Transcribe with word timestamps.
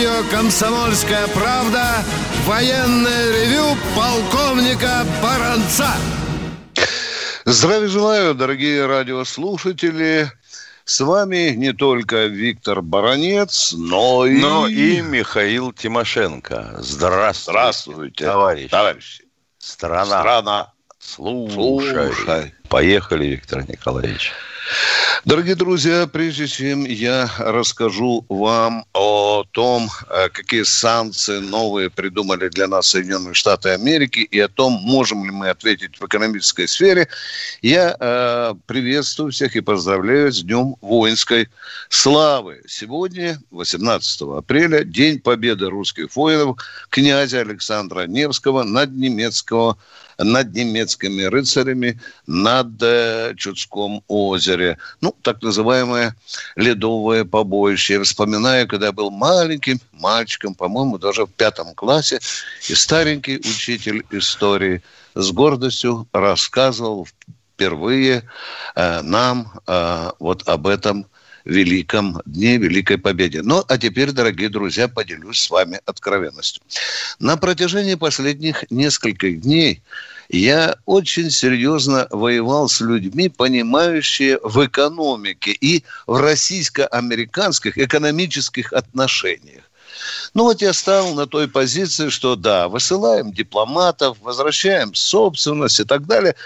Радио 0.00 0.30
«Комсомольская 0.30 1.26
правда» 1.28 2.02
военное 2.46 3.32
ревю 3.32 3.76
полковника 3.94 5.04
Баранца. 5.22 5.90
Здравия 7.44 7.88
желаю, 7.88 8.34
дорогие 8.34 8.86
радиослушатели. 8.86 10.32
С 10.86 11.00
вами 11.00 11.50
не 11.50 11.74
только 11.74 12.26
Виктор 12.26 12.80
Баранец, 12.80 13.74
но 13.76 14.24
и... 14.24 14.40
Но 14.40 14.68
и 14.68 15.02
Михаил 15.02 15.70
Тимошенко. 15.72 16.76
Здравствуйте, 16.78 17.50
Здравствуйте, 17.50 18.24
товарищи. 18.24 18.68
товарищи. 18.68 19.24
Страна. 19.58 20.20
Страна. 20.20 20.72
Слушай. 20.98 22.14
Слушай. 22.14 22.54
Поехали, 22.70 23.26
Виктор 23.26 23.68
Николаевич. 23.68 24.32
Дорогие 25.24 25.54
друзья, 25.54 26.06
прежде 26.06 26.46
чем 26.46 26.84
я 26.84 27.30
расскажу 27.38 28.24
вам 28.28 28.84
о 28.94 29.44
том, 29.50 29.90
э, 30.08 30.28
какие 30.30 30.62
санкции 30.62 31.40
новые 31.40 31.90
придумали 31.90 32.48
для 32.48 32.66
нас 32.66 32.88
Соединенные 32.88 33.34
Штаты 33.34 33.70
Америки 33.70 34.20
и 34.20 34.40
о 34.40 34.48
том, 34.48 34.72
можем 34.72 35.24
ли 35.24 35.30
мы 35.30 35.50
ответить 35.50 36.00
в 36.00 36.06
экономической 36.06 36.66
сфере, 36.66 37.08
я 37.60 37.96
э, 37.98 38.54
приветствую 38.66 39.32
всех 39.32 39.56
и 39.56 39.60
поздравляю 39.60 40.32
с 40.32 40.42
Днем 40.42 40.76
воинской 40.80 41.48
славы. 41.90 42.62
Сегодня, 42.66 43.40
18 43.50 44.22
апреля, 44.38 44.84
День 44.84 45.20
победы 45.20 45.68
русских 45.68 46.16
воинов 46.16 46.56
князя 46.88 47.40
Александра 47.40 48.06
Невского 48.06 48.62
над 48.62 48.92
немецкого 48.92 49.76
над 50.24 50.54
немецкими 50.54 51.22
рыцарями 51.22 51.98
над 52.26 52.82
э, 52.82 53.34
Чудском 53.36 54.02
озере. 54.08 54.78
Ну, 55.00 55.14
так 55.22 55.42
называемое 55.42 56.14
ледовое 56.56 57.24
побоище. 57.24 57.94
Я 57.94 58.02
вспоминаю, 58.02 58.68
когда 58.68 58.92
был 58.92 59.10
маленьким 59.10 59.80
мальчиком, 59.92 60.54
по-моему, 60.54 60.98
даже 60.98 61.24
в 61.24 61.30
пятом 61.30 61.74
классе, 61.74 62.20
и 62.68 62.74
старенький 62.74 63.38
учитель 63.38 64.04
истории 64.10 64.82
с 65.14 65.30
гордостью 65.32 66.06
рассказывал 66.12 67.06
впервые 67.06 68.24
э, 68.74 69.02
нам 69.02 69.52
э, 69.66 70.10
вот 70.18 70.48
об 70.48 70.66
этом 70.66 71.06
великом 71.50 72.22
дне, 72.24 72.56
великой 72.58 72.96
победе. 72.96 73.42
Ну, 73.42 73.64
а 73.66 73.76
теперь, 73.76 74.12
дорогие 74.12 74.48
друзья, 74.48 74.86
поделюсь 74.86 75.42
с 75.42 75.50
вами 75.50 75.80
откровенностью. 75.84 76.62
На 77.18 77.36
протяжении 77.36 77.96
последних 77.96 78.64
нескольких 78.70 79.40
дней 79.40 79.82
я 80.28 80.76
очень 80.86 81.30
серьезно 81.30 82.06
воевал 82.10 82.68
с 82.68 82.80
людьми, 82.80 83.28
понимающие 83.28 84.38
в 84.44 84.64
экономике 84.64 85.50
и 85.50 85.82
в 86.06 86.20
российско-американских 86.20 87.76
экономических 87.78 88.72
отношениях. 88.72 89.64
Ну 90.34 90.44
вот 90.44 90.62
я 90.62 90.72
стал 90.72 91.14
на 91.14 91.26
той 91.26 91.48
позиции, 91.48 92.10
что 92.10 92.36
да, 92.36 92.68
высылаем 92.68 93.32
дипломатов, 93.32 94.18
возвращаем 94.22 94.94
собственность 94.94 95.80
и 95.80 95.84
так 95.84 96.06
далее– 96.06 96.36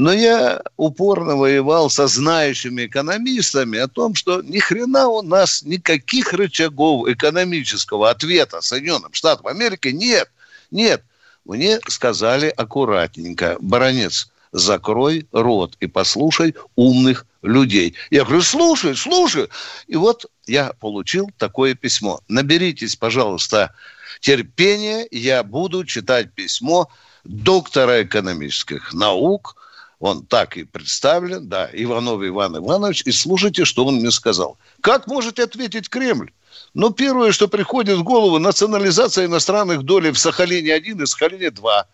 но 0.00 0.14
я 0.14 0.62
упорно 0.78 1.36
воевал 1.36 1.90
со 1.90 2.06
знающими 2.06 2.86
экономистами 2.86 3.78
о 3.78 3.86
том, 3.86 4.14
что 4.14 4.40
ни 4.40 4.58
хрена 4.58 5.08
у 5.08 5.20
нас 5.20 5.62
никаких 5.62 6.32
рычагов 6.32 7.06
экономического 7.06 8.08
ответа 8.08 8.62
Соединенным 8.62 9.12
Штатам 9.12 9.48
Америки 9.48 9.88
нет. 9.88 10.30
Нет. 10.70 11.04
Мне 11.44 11.80
сказали 11.86 12.48
аккуратненько, 12.48 13.58
баронец, 13.60 14.30
закрой 14.52 15.26
рот 15.32 15.76
и 15.80 15.86
послушай 15.86 16.54
умных 16.76 17.26
людей. 17.42 17.94
Я 18.10 18.24
говорю, 18.24 18.40
слушай, 18.40 18.96
слушай. 18.96 19.48
И 19.86 19.96
вот 19.96 20.24
я 20.46 20.72
получил 20.80 21.30
такое 21.36 21.74
письмо. 21.74 22.20
Наберитесь, 22.26 22.96
пожалуйста, 22.96 23.74
терпения. 24.20 25.06
Я 25.10 25.42
буду 25.42 25.84
читать 25.84 26.32
письмо 26.32 26.88
доктора 27.22 28.02
экономических 28.02 28.94
наук– 28.94 29.56
он 30.00 30.24
так 30.24 30.56
и 30.56 30.64
представлен, 30.64 31.48
да, 31.48 31.68
Иванов 31.72 32.22
Иван 32.24 32.56
Иванович, 32.56 33.02
и 33.04 33.12
слушайте, 33.12 33.66
что 33.66 33.84
он 33.84 33.96
мне 33.96 34.10
сказал. 34.10 34.58
Как 34.80 35.06
можете 35.06 35.44
ответить 35.44 35.90
Кремль? 35.90 36.32
Ну, 36.72 36.90
первое, 36.90 37.32
что 37.32 37.48
приходит 37.48 37.98
в 37.98 38.02
голову, 38.02 38.38
национализация 38.38 39.26
иностранных 39.26 39.82
долей 39.82 40.10
в 40.10 40.18
Сахалине-1 40.18 41.02
и 41.02 41.06
Сахалине-2. 41.06 41.84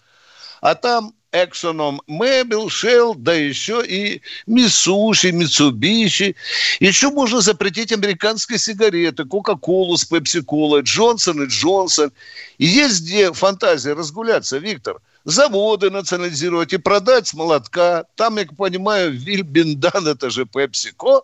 А 0.60 0.74
там 0.76 1.14
Exxon 1.32 1.98
Mobil, 2.08 2.66
Shell, 2.68 3.14
да 3.16 3.34
еще 3.34 3.84
и 3.84 4.22
Мисуши, 4.46 5.32
Митсубиши. 5.32 6.36
Еще 6.78 7.10
можно 7.10 7.40
запретить 7.40 7.92
американские 7.92 8.58
сигареты, 8.58 9.24
Кока-Колу 9.24 9.96
с 9.96 10.04
Пепси-Колой, 10.04 10.82
Джонсон 10.82 11.42
и 11.42 11.46
Джонсон. 11.46 12.12
И 12.58 12.66
есть 12.66 13.02
где 13.02 13.32
фантазия 13.32 13.94
разгуляться, 13.94 14.58
Виктор– 14.58 15.00
заводы 15.26 15.90
национализировать 15.90 16.72
и 16.72 16.78
продать 16.78 17.26
с 17.26 17.34
молотка. 17.34 18.04
Там, 18.14 18.38
я 18.38 18.46
понимаю, 18.46 19.12
Вильбендан, 19.12 20.06
это 20.06 20.30
же 20.30 20.46
Пепсико. 20.46 21.22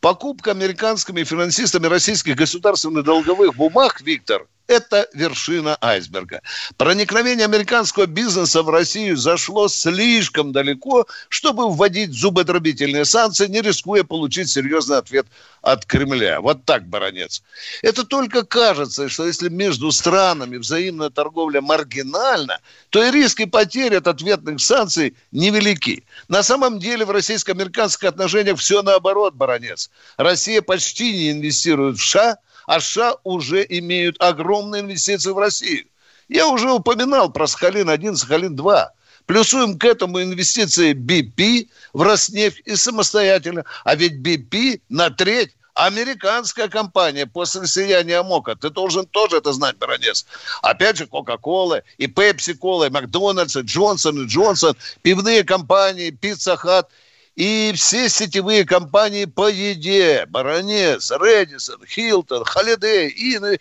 Покупка 0.00 0.50
американскими 0.50 1.22
финансистами 1.22 1.86
российских 1.86 2.34
государственных 2.34 3.04
долговых 3.04 3.54
бумаг, 3.54 4.00
Виктор, 4.00 4.48
это 4.66 5.08
вершина 5.12 5.76
айсберга. 5.80 6.40
Проникновение 6.76 7.44
американского 7.44 8.06
бизнеса 8.06 8.62
в 8.62 8.70
Россию 8.70 9.16
зашло 9.16 9.68
слишком 9.68 10.52
далеко, 10.52 11.06
чтобы 11.28 11.70
вводить 11.70 12.12
зубодробительные 12.12 13.04
санкции, 13.04 13.46
не 13.46 13.60
рискуя 13.60 14.04
получить 14.04 14.48
серьезный 14.48 14.98
ответ 14.98 15.26
от 15.62 15.84
Кремля. 15.84 16.40
Вот 16.40 16.64
так, 16.64 16.88
баронец. 16.88 17.42
Это 17.82 18.04
только 18.04 18.44
кажется, 18.44 19.08
что 19.08 19.26
если 19.26 19.48
между 19.48 19.90
странами 19.92 20.56
взаимная 20.56 21.10
торговля 21.10 21.60
маргинальна, 21.60 22.60
то 22.90 23.04
и 23.04 23.10
риски 23.10 23.44
потерь 23.44 23.96
от 23.96 24.06
ответных 24.06 24.60
санкций 24.60 25.14
невелики. 25.30 26.04
На 26.28 26.42
самом 26.42 26.78
деле 26.78 27.04
в 27.04 27.10
российско-американских 27.10 28.08
отношениях 28.08 28.58
все 28.58 28.82
наоборот, 28.82 29.34
баронец. 29.34 29.90
Россия 30.16 30.62
почти 30.62 31.12
не 31.12 31.30
инвестирует 31.30 31.98
в 31.98 32.02
США– 32.02 32.38
а 32.66 32.80
США 32.80 33.16
уже 33.24 33.64
имеют 33.68 34.16
огромные 34.20 34.82
инвестиции 34.82 35.30
в 35.30 35.38
Россию. 35.38 35.86
Я 36.28 36.48
уже 36.48 36.70
упоминал 36.70 37.30
про 37.30 37.46
Сахалин-1, 37.46 38.14
Сахалин-2. 38.14 38.86
Плюсуем 39.26 39.78
к 39.78 39.84
этому 39.84 40.22
инвестиции 40.22 40.92
BP 40.92 41.68
в 41.92 42.02
Роснефть 42.02 42.62
и 42.64 42.76
самостоятельно. 42.76 43.64
А 43.84 43.94
ведь 43.94 44.14
BP 44.14 44.80
на 44.88 45.10
треть 45.10 45.56
американская 45.74 46.68
компания 46.68 47.26
после 47.26 47.66
слияния 47.66 48.22
МОКа. 48.22 48.54
Ты 48.54 48.70
должен 48.70 49.06
тоже 49.06 49.38
это 49.38 49.52
знать, 49.52 49.76
Баранец. 49.76 50.26
Опять 50.62 50.98
же, 50.98 51.06
Кока-Кола, 51.06 51.82
и 51.98 52.06
Пепси-Кола, 52.06 52.84
и 52.84 52.90
Макдональдс, 52.90 53.56
и 53.56 53.60
Джонсон, 53.60 54.24
и 54.24 54.26
Джонсон, 54.26 54.76
пивные 55.02 55.42
компании, 55.42 56.10
Пицца 56.10 56.56
Хат– 56.56 56.90
и 57.36 57.72
все 57.74 58.08
сетевые 58.08 58.64
компании 58.64 59.24
по 59.24 59.48
еде, 59.48 60.26
Баронец, 60.28 61.10
Редисон, 61.10 61.84
Хилтон, 61.86 62.44
Холидей, 62.44 63.08
Ин, 63.08 63.58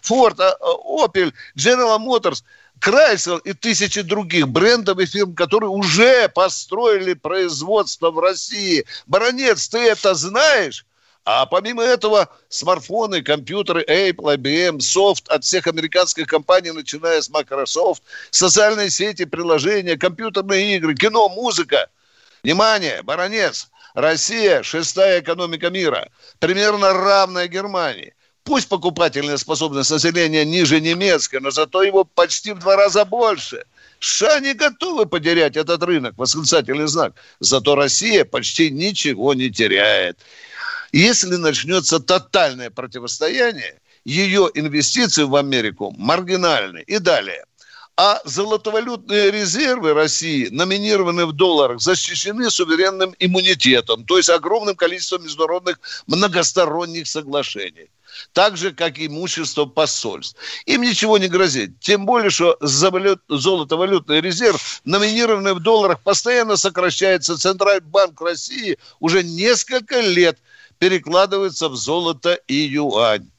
Форд, 0.00 0.40
Опель, 0.40 1.32
General 1.56 1.98
Motors, 1.98 2.42
Крайсер 2.80 3.38
и 3.38 3.52
тысячи 3.52 4.02
других 4.02 4.48
брендов 4.48 4.98
и 4.98 5.06
фирм, 5.06 5.36
которые 5.36 5.70
уже 5.70 6.28
построили 6.28 7.14
производство 7.14 8.10
в 8.10 8.18
России. 8.18 8.84
Баронец, 9.06 9.68
ты 9.68 9.78
это 9.78 10.14
знаешь? 10.14 10.84
А 11.24 11.46
помимо 11.46 11.84
этого, 11.84 12.28
смартфоны, 12.48 13.22
компьютеры 13.22 13.84
Apple, 13.84 14.36
IBM, 14.36 14.80
софт 14.80 15.28
от 15.28 15.44
всех 15.44 15.68
американских 15.68 16.26
компаний, 16.26 16.72
начиная 16.72 17.22
с 17.22 17.30
Microsoft, 17.30 18.02
социальные 18.32 18.90
сети, 18.90 19.24
приложения, 19.24 19.96
компьютерные 19.96 20.76
игры, 20.76 20.96
кино, 20.96 21.28
музыка– 21.28 21.88
Внимание, 22.42 23.02
баронец, 23.02 23.68
Россия– 23.94 24.62
шестая 24.64 25.20
экономика 25.20 25.70
мира, 25.70 26.10
примерно 26.40 26.92
равная 26.92 27.46
Германии. 27.46 28.14
Пусть 28.42 28.68
покупательная 28.68 29.36
способность 29.36 29.92
населения 29.92 30.44
ниже 30.44 30.80
немецкой, 30.80 31.38
но 31.40 31.52
зато 31.52 31.84
его 31.84 32.02
почти 32.02 32.52
в 32.52 32.58
два 32.58 32.74
раза 32.74 33.04
больше. 33.04 33.64
США 34.00 34.40
не 34.40 34.54
готовы 34.54 35.06
потерять 35.06 35.56
этот 35.56 35.84
рынок, 35.84 36.14
восклицательный 36.16 36.88
знак. 36.88 37.14
Зато 37.38 37.76
Россия 37.76 38.24
почти 38.24 38.70
ничего 38.70 39.34
не 39.34 39.48
теряет. 39.48 40.18
Если 40.90 41.36
начнется 41.36 42.00
тотальное 42.00 42.70
противостояние, 42.70 43.80
ее 44.04 44.50
инвестиции 44.54 45.22
в 45.22 45.36
Америку 45.36 45.94
маргинальны. 45.96 46.82
И 46.88 46.98
далее. 46.98 47.44
А 47.96 48.20
золотовалютные 48.24 49.30
резервы 49.30 49.92
России, 49.92 50.48
номинированные 50.48 51.26
в 51.26 51.32
долларах, 51.32 51.80
защищены 51.80 52.50
суверенным 52.50 53.14
иммунитетом, 53.18 54.04
то 54.04 54.16
есть 54.16 54.30
огромным 54.30 54.76
количеством 54.76 55.24
международных 55.24 55.78
многосторонних 56.06 57.06
соглашений 57.06 57.90
так 58.32 58.56
же, 58.56 58.72
как 58.72 58.98
и 58.98 59.06
имущество 59.06 59.64
посольств. 59.64 60.36
Им 60.66 60.82
ничего 60.82 61.18
не 61.18 61.28
грозит. 61.28 61.80
Тем 61.80 62.06
более, 62.06 62.30
что 62.30 62.56
золотовалютный 62.60 64.20
резерв, 64.20 64.80
номинированный 64.84 65.54
в 65.54 65.60
долларах, 65.60 66.00
постоянно 66.02 66.56
сокращается. 66.56 67.38
Центральный 67.38 67.88
банк 67.88 68.20
России 68.20 68.78
уже 69.00 69.22
несколько 69.22 70.00
лет 70.00 70.38
перекладывается 70.78 71.68
в 71.68 71.76
золото 71.76 72.34
и 72.46 72.54
юань. 72.54 73.31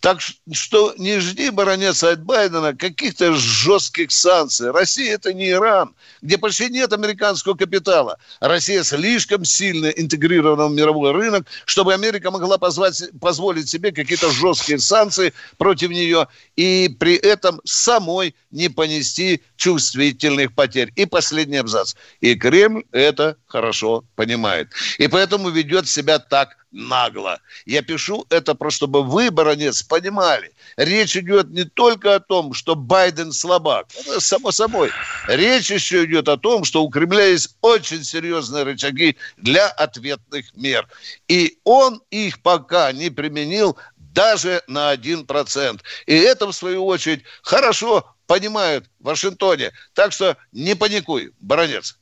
Так 0.00 0.20
что 0.20 0.94
не 0.98 1.18
жди, 1.20 1.50
баронец, 1.50 2.02
от 2.02 2.22
Байдена 2.22 2.74
каких-то 2.74 3.34
жестких 3.34 4.10
санкций. 4.10 4.70
Россия– 4.70 5.14
это 5.14 5.32
не 5.32 5.50
Иран, 5.50 5.94
где 6.20 6.38
почти 6.38 6.68
нет 6.68 6.92
американского 6.92 7.54
капитала. 7.54 8.18
Россия 8.40 8.82
слишком 8.82 9.44
сильно 9.44 9.86
интегрирована 9.86 10.68
в 10.68 10.72
мировой 10.72 11.12
рынок, 11.12 11.46
чтобы 11.64 11.94
Америка 11.94 12.30
могла 12.30 12.58
позвать, 12.58 13.02
позволить 13.20 13.68
себе 13.68 13.92
какие-то 13.92 14.30
жесткие 14.30 14.78
санкции 14.78 15.32
против 15.58 15.90
нее 15.90 16.28
и 16.56 16.94
при 16.98 17.14
этом 17.14 17.60
самой 17.64 18.34
не 18.50 18.68
понести 18.68 19.42
чувствительных 19.56 20.54
потерь. 20.54 20.92
И 20.96 21.06
последний 21.06 21.58
абзац. 21.58 21.94
И 22.20 22.34
Кремль 22.34 22.84
это 22.92 23.36
хорошо 23.46 24.04
понимает. 24.16 24.68
И 24.98 25.08
поэтому 25.08 25.50
ведет 25.50 25.88
себя 25.88 26.18
так 26.18 26.56
нагло. 26.72 27.40
Я 27.66 27.82
пишу 27.82 28.26
это 28.30 28.54
просто, 28.54 28.78
чтобы 28.78 29.02
вы, 29.02 29.30
баронец, 29.30 29.51
понимали. 29.82 30.52
Речь 30.76 31.16
идет 31.16 31.50
не 31.50 31.64
только 31.64 32.14
о 32.14 32.20
том, 32.20 32.54
что 32.54 32.74
Байден 32.74 33.32
слабак. 33.32 33.86
Это 33.98 34.20
само 34.20 34.52
собой. 34.52 34.90
Речь 35.26 35.70
еще 35.70 36.04
идет 36.04 36.28
о 36.28 36.36
том, 36.36 36.64
что 36.64 36.84
у 36.84 36.90
Кремля 36.90 37.26
есть 37.26 37.56
очень 37.60 38.04
серьезные 38.04 38.64
рычаги 38.64 39.16
для 39.36 39.68
ответных 39.68 40.54
мер. 40.54 40.88
И 41.28 41.58
он 41.64 42.02
их 42.10 42.42
пока 42.42 42.92
не 42.92 43.10
применил 43.10 43.76
даже 43.96 44.62
на 44.66 44.94
1%. 44.94 45.80
И 46.06 46.14
это, 46.14 46.46
в 46.46 46.52
свою 46.52 46.86
очередь, 46.86 47.22
хорошо 47.42 48.14
понимают 48.26 48.86
в 49.00 49.04
Вашингтоне. 49.04 49.72
Так 49.94 50.12
что 50.12 50.36
не 50.52 50.74
паникуй, 50.74 51.32
баронец. 51.40 51.98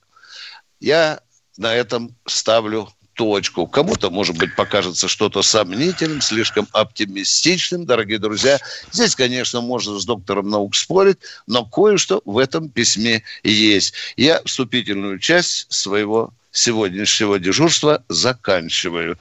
Я 0.81 1.21
на 1.57 1.75
этом 1.75 2.17
ставлю 2.27 2.89
точку. 3.21 3.67
Кому-то, 3.67 4.09
может 4.09 4.39
быть, 4.39 4.57
покажется 4.57 5.07
что-то 5.07 5.43
сомнительным, 5.43 6.23
слишком 6.23 6.67
оптимистичным, 6.73 7.85
дорогие 7.85 8.19
друзья. 8.19 8.59
Здесь, 8.93 9.15
конечно, 9.15 9.61
можно 9.61 9.99
с 9.99 10.07
доктором 10.07 10.49
наук 10.49 10.75
спорить, 10.75 11.19
но 11.47 11.67
кое-что 11.67 12.23
в 12.25 12.39
этом 12.39 12.71
письме 12.71 13.23
есть. 13.43 13.93
Я 14.17 14.41
вступительную 14.47 15.19
часть 15.19 15.71
своего 15.71 16.33
сегодняшнего 16.51 17.39
дежурства 17.39 18.03
заканчиваю. 18.09 19.19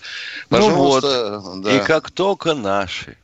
Пожалуйста, 0.47 1.41
ну 1.43 1.51
вот, 1.55 1.61
да. 1.63 1.75
и 1.75 1.85
как 1.85 2.09
только 2.09 2.53
наши 2.53 3.17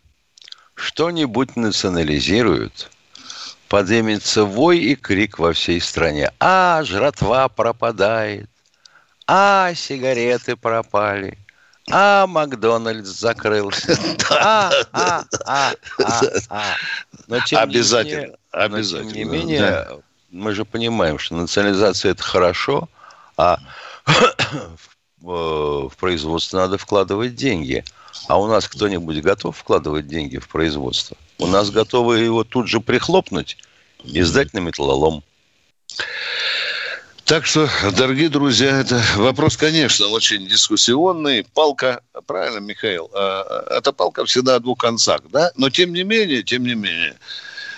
что-нибудь 0.74 1.56
национализируют, 1.56 2.92
поднимется 3.70 4.44
вой 4.44 4.80
и 4.80 4.96
крик 4.96 5.40
во 5.40 5.54
всей 5.54 5.80
стране. 5.80 6.34
А, 6.42 6.84
жратва 6.84 7.48
пропадает 7.48 8.50
а 9.28 9.74
сигареты 9.76 10.56
пропали, 10.56 11.38
а 11.92 12.26
Макдональдс 12.28 13.10
закрылся. 13.10 13.98
А, 14.30 14.72
а, 14.92 15.24
а, 15.46 15.74
а, 16.04 16.22
а. 16.50 16.76
Но 17.28 17.38
обязательно, 17.52 18.22
менее, 18.22 18.38
обязательно. 18.52 19.14
тем 19.14 19.18
не 19.18 19.24
менее, 19.24 19.60
да. 19.60 19.98
мы 20.32 20.54
же 20.54 20.66
понимаем, 20.66 21.20
что 21.20 21.36
национализация 21.36 22.12
это 22.12 22.24
хорошо, 22.24 22.90
а 23.38 23.60
в 25.22 25.92
производство 26.00 26.58
надо 26.58 26.78
вкладывать 26.78 27.36
деньги. 27.36 27.84
А 28.28 28.40
у 28.40 28.48
нас 28.48 28.68
кто-нибудь 28.68 29.22
готов 29.22 29.56
вкладывать 29.58 30.08
деньги 30.08 30.38
в 30.38 30.48
производство? 30.48 31.16
У 31.38 31.48
нас 31.48 31.70
готовы 31.70 32.20
его 32.20 32.44
тут 32.44 32.68
же 32.68 32.80
прихлопнуть 32.80 33.58
и 34.04 34.22
сдать 34.22 34.54
на 34.54 34.60
металлолом. 34.60 35.24
Так 37.26 37.48
что, 37.48 37.68
дорогие 37.98 38.30
друзья, 38.30 38.82
это 38.82 39.02
вопрос, 39.16 39.58
конечно, 39.58 40.10
очень 40.10 40.48
дискуссионный. 40.48 41.44
Палка, 41.56 42.02
правильно, 42.28 42.60
Михаил, 42.60 43.10
а, 43.16 43.66
эта 43.76 43.92
палка 43.92 44.26
всегда 44.26 44.56
о 44.56 44.60
двух 44.60 44.78
концах, 44.78 45.22
да? 45.32 45.52
Но 45.56 45.72
тем 45.72 45.92
не 45.92 46.04
менее, 46.04 46.44
тем 46.44 46.64
не 46.64 46.76
менее, 46.76 47.18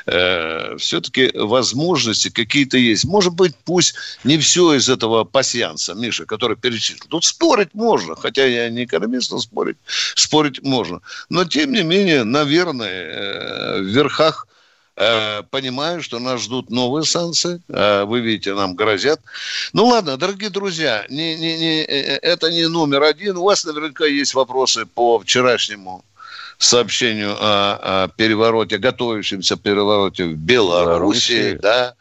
э, 0.05 0.75
все-таки 0.77 1.31
возможности 1.33 2.27
какие-то 2.27 2.77
есть. 2.77 3.05
Может 3.05 3.35
быть, 3.35 3.55
пусть 3.63 3.95
не 4.25 4.38
все 4.38 4.73
из 4.73 4.89
этого 4.89 5.23
пассианса, 5.23 5.94
Миша, 5.94 6.25
который 6.25 6.57
перечислил. 6.57 7.07
Тут 7.07 7.23
спорить 7.23 7.73
можно, 7.73 8.17
хотя 8.17 8.45
я 8.45 8.69
не 8.69 8.83
экономист, 8.83 9.31
но 9.31 9.39
спорить, 9.39 9.77
спорить 10.15 10.61
можно. 10.61 10.99
Но, 11.29 11.45
тем 11.45 11.71
не 11.71 11.83
менее, 11.83 12.25
наверное, 12.25 12.89
э, 12.89 13.79
в 13.79 13.85
верхах 13.85 14.45
понимаю, 15.51 16.01
что 16.01 16.19
нас 16.19 16.41
ждут 16.41 16.71
новые 16.71 17.05
санкции. 17.05 17.61
Э, 17.69 18.03
вы 18.05 18.19
видите, 18.19 18.55
нам 18.55 18.75
грозят. 18.75 19.21
Ну 19.73 19.85
ладно, 19.85 20.17
дорогие 20.17 20.49
друзья, 20.49 21.05
не, 21.09 21.35
не, 21.35 21.57
не, 21.57 21.81
э, 21.83 22.17
это 22.21 22.51
не 22.51 22.67
номер 22.67 23.03
один. 23.03 23.38
У 23.38 23.44
вас 23.44 23.63
наверняка 23.63 24.05
есть 24.05 24.33
вопросы 24.33 24.85
по 24.88 25.19
вчерашнему 25.19 26.03
сообщению 26.57 27.35
о, 27.39 28.05
о 28.05 28.07
перевороте, 28.07 28.79
готовящемся 28.79 29.55
перевороте 29.55 30.25
в 30.25 30.35
Беларуси, 30.35 31.31
Беларуси. 31.31 31.59
да. 31.61 31.95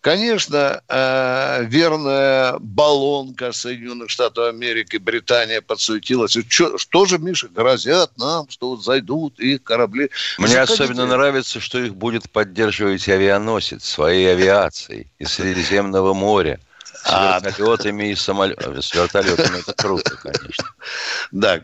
Конечно, 0.00 0.80
э, 0.88 1.64
верная 1.64 2.56
баллонка 2.60 3.50
Соединенных 3.50 4.10
Штатов 4.10 4.48
Америки, 4.48 4.96
Британия 4.96 5.60
подсуетилась. 5.60 6.36
Что, 6.48 6.78
что 6.78 7.04
же, 7.04 7.18
Миша, 7.18 7.48
грозят 7.48 8.16
нам, 8.16 8.48
что 8.48 8.70
вот 8.70 8.84
зайдут 8.84 9.40
их 9.40 9.64
корабли? 9.64 10.10
Мне 10.38 10.48
Заходите. 10.48 10.84
особенно 10.84 11.06
нравится, 11.06 11.58
что 11.58 11.80
их 11.80 11.96
будет 11.96 12.30
поддерживать 12.30 13.08
авианосец 13.08 13.84
своей 13.84 14.30
авиацией 14.30 15.08
из 15.18 15.32
Средиземного 15.32 16.14
моря. 16.14 16.60
С 17.08 17.10
а, 17.10 17.40
вертолетами 17.40 18.10
и 18.10 18.14
самолетами. 18.14 18.80
С 18.80 18.92
вертолетами 18.94 19.60
это 19.60 19.72
круто, 19.72 20.14
конечно. 20.16 20.64
Да, 21.32 21.60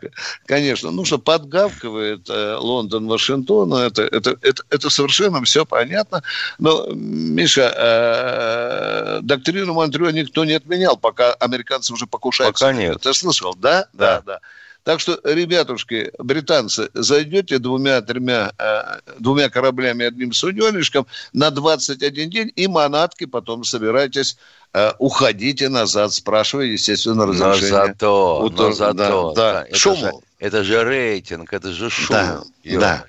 конечно. 0.46 0.91
Ну, 0.91 1.05
что 1.05 1.19
подгавкивает 1.19 2.31
э, 2.31 2.56
Лондон 2.56 3.08
Вашингтону, 3.08 3.76
это, 3.76 4.02
это, 4.02 4.38
это, 4.41 4.62
это 4.70 4.88
совершенно 4.88 5.43
все 5.44 5.67
понятно. 5.67 6.23
Но, 6.58 6.87
Миша, 6.93 7.75
э, 7.76 9.20
доктрину 9.23 9.75
Монтрё 9.75 10.11
никто 10.11 10.46
не 10.46 10.55
отменял, 10.55 10.96
пока 10.96 11.35
американцы 11.35 11.92
уже 11.92 12.07
покушаются. 12.07 12.64
Пока 12.64 12.73
нет. 12.73 13.02
Ты 13.02 13.12
слышал, 13.12 13.54
да? 13.54 13.87
Да, 13.92 14.23
да. 14.25 14.40
Да. 14.85 14.93
Так 14.93 15.00
что, 15.00 15.19
ребятушки, 15.25 16.12
британцы, 16.19 16.91
зайдете 16.95 17.59
двумя-тремя 17.59 18.53
э, 18.59 18.83
двумя 19.19 19.49
кораблями 19.49 20.05
одним 20.05 20.33
суденышком 20.33 21.07
на 21.33 21.50
21 21.50 22.31
день 22.31 22.53
и 22.55 22.67
манатки 22.67 23.25
потом 23.25 23.64
собирайтесь, 23.64 24.37
э, 24.73 24.93
уходите 24.99 25.69
назад, 25.69 26.12
спрашивая, 26.12 26.67
естественно, 26.67 27.26
разрешение. 27.26 27.71
Но 27.71 27.87
зато, 27.87 28.41
у 28.41 28.50
но 28.50 28.73
зато, 28.73 29.33
да, 29.33 29.53
да. 29.53 29.64
Это, 29.69 29.76
Шуму. 29.76 29.97
Же, 29.97 30.12
это 30.38 30.64
же 30.64 30.85
рейтинг, 30.85 31.53
это 31.53 31.73
же 31.73 31.88
шум. 31.88 32.09
Да, 32.11 32.43
да. 32.64 33.05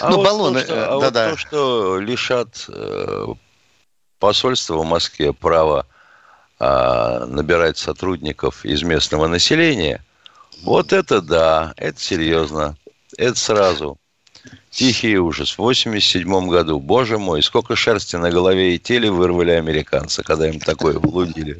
А 0.00 0.10
ну, 0.10 0.16
вот 0.16 0.24
баллоны, 0.24 0.60
то, 0.60 0.66
что, 0.66 0.84
а 0.84 0.88
да, 0.88 0.94
вот 0.94 1.12
да. 1.12 1.30
то, 1.30 1.36
что 1.36 2.00
лишат 2.00 2.66
э, 2.68 3.26
посольства 4.18 4.76
в 4.78 4.84
Москве 4.84 5.32
права 5.32 5.86
э, 6.58 7.24
набирать 7.28 7.78
сотрудников 7.78 8.64
из 8.64 8.82
местного 8.82 9.28
населения, 9.28 10.02
вот 10.62 10.92
это 10.92 11.20
да, 11.20 11.74
это 11.76 12.00
серьезно. 12.00 12.76
Это 13.16 13.38
сразу. 13.38 13.98
Тихий 14.70 15.16
ужас. 15.16 15.52
В 15.52 15.58
87 15.58 16.48
году, 16.48 16.78
боже 16.80 17.16
мой, 17.16 17.42
сколько 17.42 17.76
шерсти 17.76 18.16
на 18.16 18.30
голове 18.30 18.74
и 18.74 18.78
теле 18.78 19.10
вырвали 19.10 19.52
американцы, 19.52 20.22
когда 20.22 20.48
им 20.48 20.60
такое 20.60 20.98
блудили. 20.98 21.58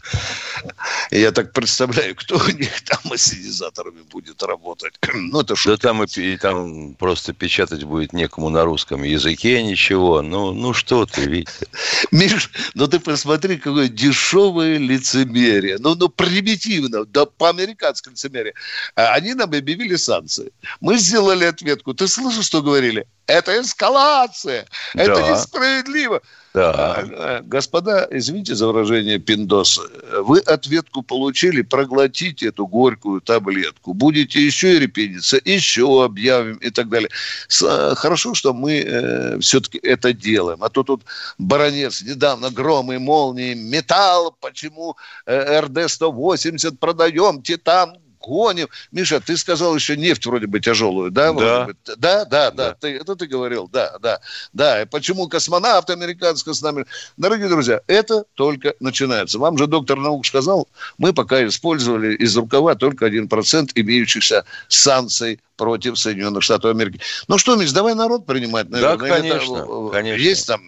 Я 1.11 1.33
так 1.33 1.53
представляю, 1.53 2.15
кто 2.15 2.37
у 2.37 2.51
них 2.51 2.83
там 2.83 3.13
ассенизаторами 3.13 4.03
будет 4.11 4.43
работать. 4.43 4.95
Ну, 5.29 5.41
это 5.41 5.57
шутка. 5.57 5.89
Да 5.89 5.89
там, 5.89 6.05
и, 6.05 6.37
там 6.37 6.95
просто 6.95 7.33
печатать 7.33 7.85
будет 7.85 8.13
некому 8.13 8.49
на 8.49 8.65
русском 8.65 9.03
языке 9.03 9.63
ничего. 9.63 10.23
Ну, 10.23 10.53
ну 10.53 10.73
что 10.73 11.07
ты, 11.07 11.23
Витя. 11.23 11.67
Миш, 12.11 12.51
ну 12.75 12.87
ты 12.87 13.01
посмотри, 13.01 13.57
какое 13.57 13.89
дешевое 13.89 14.79
лицемерие. 14.79 15.79
Ну, 15.79 15.95
ну 15.95 16.09
примитивно, 16.09 17.05
да 17.05 17.25
по-американски 17.27 18.11
лицемерие. 18.11 18.55
А 18.95 19.15
они 19.15 19.35
нам 19.35 19.53
объявили 19.53 19.97
санкции. 19.97 20.53
Мы 20.81 20.99
сделали 20.99 21.45
ответку. 21.45 21.95
Ты 21.95 22.09
слышал, 22.09 22.43
что 22.43 22.63
говорили? 22.63 23.06
Это 23.27 23.61
эскалация. 23.61 24.67
Да. 24.95 25.03
Это 25.03 25.23
несправедливо. 25.23 26.23
Да. 26.55 26.71
А, 26.71 27.05
а, 27.11 27.43
господа, 27.43 28.07
извините 28.11 28.55
за 28.55 28.69
выражение 28.69 29.19
пиндос, 29.19 29.81
вы 30.21 30.39
ответку 30.39 31.03
получили, 31.03 31.63
проглотите 31.63 32.49
эту 32.49 32.67
горькую 32.67 33.21
таблетку. 33.21 33.95
Будете 33.95 34.41
еще 34.41 34.77
и 34.77 34.79
репениться, 34.79 35.41
еще 35.45 36.05
объявим 36.05 36.57
и 36.59 36.71
так 36.71 36.89
далее. 36.89 37.11
С, 37.49 37.95
хорошо, 37.97 38.35
что 38.35 38.55
мы 38.55 38.81
э, 38.81 39.39
все-таки 39.41 39.79
это 39.83 40.13
делаем. 40.13 40.63
А 40.63 40.69
то 40.69 40.85
тут 40.85 41.03
баронец 41.37 42.03
недавно 42.03 42.51
громы, 42.51 42.99
молнии, 43.01 43.55
металл, 43.55 44.37
почему 44.41 44.97
э, 45.27 45.61
РД-180 45.61 46.77
продаем, 46.79 47.43
титан, 47.43 47.99
гоним. 48.27 48.69
Миша, 48.93 49.21
ты 49.21 49.37
сказал 49.37 49.75
еще 49.75 49.97
нефть 49.97 50.27
вроде 50.27 50.47
бы 50.47 50.61
тяжелую, 50.61 51.11
да? 51.11 51.33
Да. 51.33 51.69
Да, 51.85 51.95
да, 51.97 52.25
да, 52.25 52.51
да. 52.51 52.75
Ты, 52.75 52.97
это 52.97 53.17
ты 53.17 53.27
говорил, 53.27 53.69
да, 53.69 53.99
да, 54.01 54.21
да. 54.53 54.83
И 54.83 54.87
почему 54.87 55.29
космонавт 55.29 55.91
американский 55.91 56.53
с 56.53 56.63
нами? 56.63 56.85
Дорогие 57.17 57.49
друзья, 57.49 57.81
это 57.87 58.25
только 58.35 58.75
начинается. 58.81 59.39
Вам 59.39 59.57
же 59.59 59.67
доктор 59.67 59.99
наук 59.99 60.27
сказал, 60.27 60.69
мы 60.99 61.13
пока 61.13 61.47
использовали 61.47 62.15
из 62.17 62.37
рукава 62.37 62.75
только 62.75 63.07
1% 63.07 63.71
имеющихся 63.75 64.45
санкций 64.69 65.41
против 65.57 65.99
Соединенных 65.99 66.43
Штатов 66.43 66.71
Америки. 66.71 67.01
Ну 67.29 67.39
что, 67.39 67.57
Миш, 67.57 67.73
давай 67.73 67.95
народ 67.95 68.27
принимать, 68.27 68.69
наверное. 68.69 68.97
Да, 68.97 69.17
конечно, 69.17 69.57
это, 69.57 69.89
конечно. 69.93 70.23
Есть 70.23 70.47
там... 70.47 70.63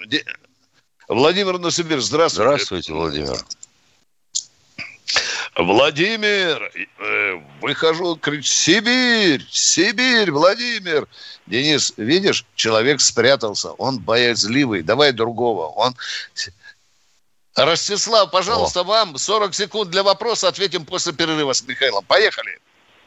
Владимир 1.08 1.58
Новосибирск, 1.58 2.06
здравствуйте. 2.06 2.44
Здравствуйте, 2.44 2.92
Владимир. 2.92 3.38
Владимир, 5.56 6.70
э, 7.00 7.40
выхожу, 7.60 8.16
кричу, 8.16 8.42
Сибирь, 8.42 9.44
Сибирь, 9.50 10.30
Владимир. 10.30 11.06
Денис, 11.46 11.94
видишь, 11.96 12.44
человек 12.54 13.00
спрятался, 13.00 13.72
он 13.72 13.98
боязливый, 13.98 14.82
давай 14.82 15.12
другого. 15.12 15.66
Он... 15.66 15.94
Ростислав, 17.56 18.30
пожалуйста, 18.30 18.80
О. 18.80 18.84
вам 18.84 19.16
40 19.16 19.54
секунд 19.54 19.90
для 19.90 20.02
вопроса, 20.04 20.48
ответим 20.48 20.84
после 20.84 21.12
перерыва 21.12 21.52
с 21.52 21.66
Михаилом. 21.66 22.04
Поехали. 22.06 22.58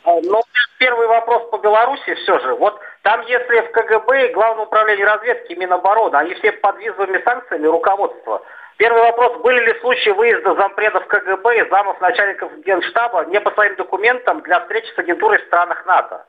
А, 0.04 0.20
ну, 0.22 0.42
первый 0.78 1.08
вопрос 1.08 1.50
по 1.52 1.58
Беларуси 1.58 2.16
все 2.16 2.40
же. 2.40 2.56
Вот 2.56 2.78
там, 3.04 3.22
если 3.28 3.62
в 3.62 3.72
КГБ 3.72 4.30
и 4.30 4.34
Главное 4.34 4.66
управление 4.66 5.06
разведки, 5.06 5.54
Минобороны, 5.54 6.16
они 6.18 6.34
все 6.34 6.52
под 6.52 6.78
визовыми 6.80 7.22
санкциями 7.24 7.68
руководства– 7.68 8.42
Первый 8.82 9.04
вопрос. 9.04 9.44
Были 9.44 9.64
ли 9.64 9.80
случаи 9.80 10.10
выезда 10.10 10.56
зампредов 10.56 11.06
КГБ 11.06 11.60
и 11.60 11.70
замов 11.70 12.02
начальников 12.02 12.52
Генштаба 12.66 13.26
не 13.26 13.40
по 13.40 13.52
своим 13.52 13.76
документам 13.76 14.42
для 14.42 14.60
встречи 14.62 14.88
с 14.96 14.98
агентурой 14.98 15.38
в 15.38 15.46
странах 15.46 15.86
НАТО? 15.86 16.26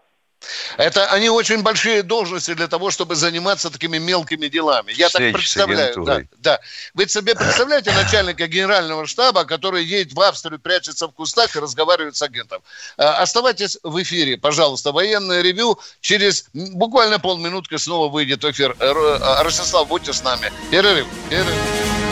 Это 0.77 1.07
они 1.07 1.31
очень 1.31 1.63
большие 1.63 2.03
должности 2.03 2.53
для 2.53 2.69
того, 2.69 2.91
чтобы 2.91 3.15
заниматься 3.15 3.73
такими 3.73 3.97
мелкими 3.97 4.49
делами. 4.49 4.93
Я 4.93 5.09
Встречи 5.09 5.33
так 5.33 5.41
представляю. 5.41 6.05
Да, 6.05 6.21
да. 6.41 6.61
Вы 6.93 7.09
себе 7.09 7.35
представляете 7.35 7.91
начальника 7.93 8.47
генерального 8.47 9.07
штаба, 9.07 9.47
который 9.47 9.83
едет 9.85 10.13
в 10.13 10.21
Австрию, 10.21 10.61
прячется 10.61 11.09
в 11.09 11.13
кустах 11.13 11.57
и 11.57 11.59
разговаривает 11.59 12.17
с 12.17 12.23
агентом. 12.23 12.63
А, 12.99 13.23
оставайтесь 13.23 13.79
в 13.83 14.03
эфире, 14.03 14.37
пожалуйста. 14.37 14.93
Военное 14.93 15.41
ревю 15.41 15.79
через 16.03 16.51
буквально 16.53 17.19
полминутки 17.19 17.79
снова 17.79 18.11
выйдет 18.11 18.45
в 18.45 18.51
эфир. 18.51 18.77
Ростислав, 18.79 19.89
будьте 19.89 20.13
с 20.13 20.23
нами. 20.23 20.53
Перерыв. 20.71 21.07
Перерыв. 21.31 22.12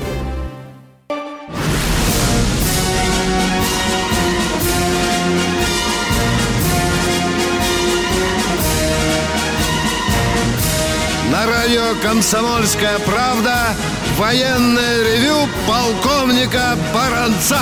На 11.41 11.47
радио 11.47 11.95
«Комсомольская 12.03 12.99
правда» 12.99 13.75
военное 14.15 15.03
ревю 15.03 15.49
полковника 15.67 16.77
Баранца. 16.93 17.61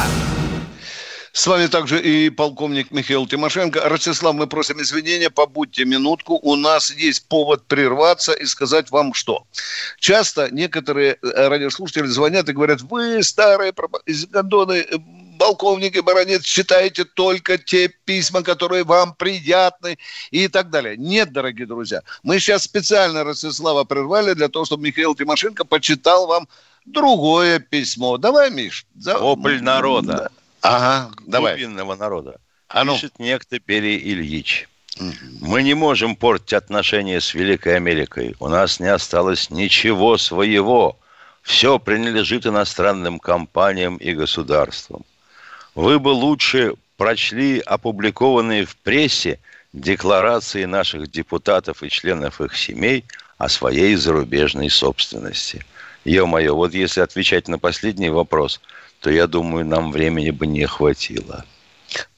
С 1.32 1.48
вами 1.48 1.68
также 1.68 2.02
и 2.02 2.30
полковник 2.30 2.92
Михаил 2.92 3.26
Тимошенко. 3.26 3.88
Ростислав, 3.88 4.36
мы 4.36 4.48
просим 4.48 4.82
извинения, 4.82 5.30
побудьте 5.30 5.86
минутку. 5.86 6.38
У 6.42 6.58
нас 6.58 6.92
есть 6.92 7.30
повод 7.30 7.68
прерваться 7.68 8.34
и 8.34 8.46
сказать 8.46 8.92
вам 8.92 9.14
что. 9.14 9.46
Часто 9.98 10.50
некоторые 10.52 11.18
э, 11.22 11.48
радиослушатели 11.48 12.08
звонят 12.08 12.50
и 12.50 12.54
говорят, 12.54 12.82
вы 12.82 13.24
старые 13.24 13.74
гондоны, 14.30 14.74
э, 14.74 14.98
полковник 15.40 15.96
и 15.96 16.02
баронец, 16.02 16.44
читаете 16.44 17.06
только 17.06 17.58
те 17.58 17.88
письма, 17.88 18.44
которые 18.44 18.84
вам 18.84 19.16
приятны 19.16 19.98
и 20.30 20.48
так 20.48 20.70
далее. 20.70 20.98
Нет, 20.98 21.32
дорогие 21.32 21.66
друзья. 21.66 22.02
Мы 22.22 22.40
сейчас 22.40 22.64
специально 22.64 23.24
Ростислава 23.24 23.86
прервали 23.86 24.34
для 24.34 24.50
того, 24.50 24.66
чтобы 24.66 24.84
Михаил 24.84 25.16
Тимошенко 25.16 25.66
почитал 25.66 26.28
вам 26.28 26.48
другое 26.86 27.60
письмо. 27.60 28.18
Давай, 28.18 28.52
Миш. 28.52 28.86
За... 28.96 29.18
Вопль 29.18 29.62
народа. 29.62 30.14
Да. 30.14 30.30
Ага, 30.62 31.12
давай. 31.26 31.54
Глубинного 31.54 31.96
народа. 31.96 32.40
А 32.68 32.84
ну. 32.84 32.94
Пишет 32.94 33.18
некто 33.18 33.60
Пери 33.60 33.98
Ильич. 33.98 34.68
Мы 35.40 35.64
не 35.64 35.74
можем 35.74 36.16
портить 36.18 36.54
отношения 36.54 37.22
с 37.22 37.34
Великой 37.34 37.78
Америкой. 37.78 38.36
У 38.40 38.50
нас 38.50 38.82
не 38.82 38.88
осталось 38.88 39.50
ничего 39.50 40.18
своего. 40.18 40.98
Все 41.42 41.80
принадлежит 41.80 42.46
иностранным 42.46 43.20
компаниям 43.20 43.96
и 43.96 44.14
государствам. 44.14 45.06
Вы 45.76 46.00
бы 46.00 46.10
лучше 46.10 46.74
прочли 46.98 47.60
опубликованные 47.60 48.66
в 48.66 48.76
прессе 48.78 49.40
декларации 49.74 50.66
наших 50.66 51.10
депутатов 51.12 51.84
и 51.84 51.90
членов 51.90 52.42
их 52.42 52.56
семей 52.56 53.06
о 53.38 53.50
своей 53.50 53.96
зарубежной 53.96 54.70
собственности. 54.70 55.64
Ё-моё, 56.06 56.56
вот 56.56 56.74
если 56.74 57.02
отвечать 57.02 57.48
на 57.48 57.60
последний 57.60 58.10
вопрос– 58.10 58.60
то, 59.00 59.10
я 59.10 59.28
думаю, 59.28 59.66
нам 59.66 59.92
времени 59.92 60.32
бы 60.32 60.48
не 60.48 60.66
хватило. 60.66 61.46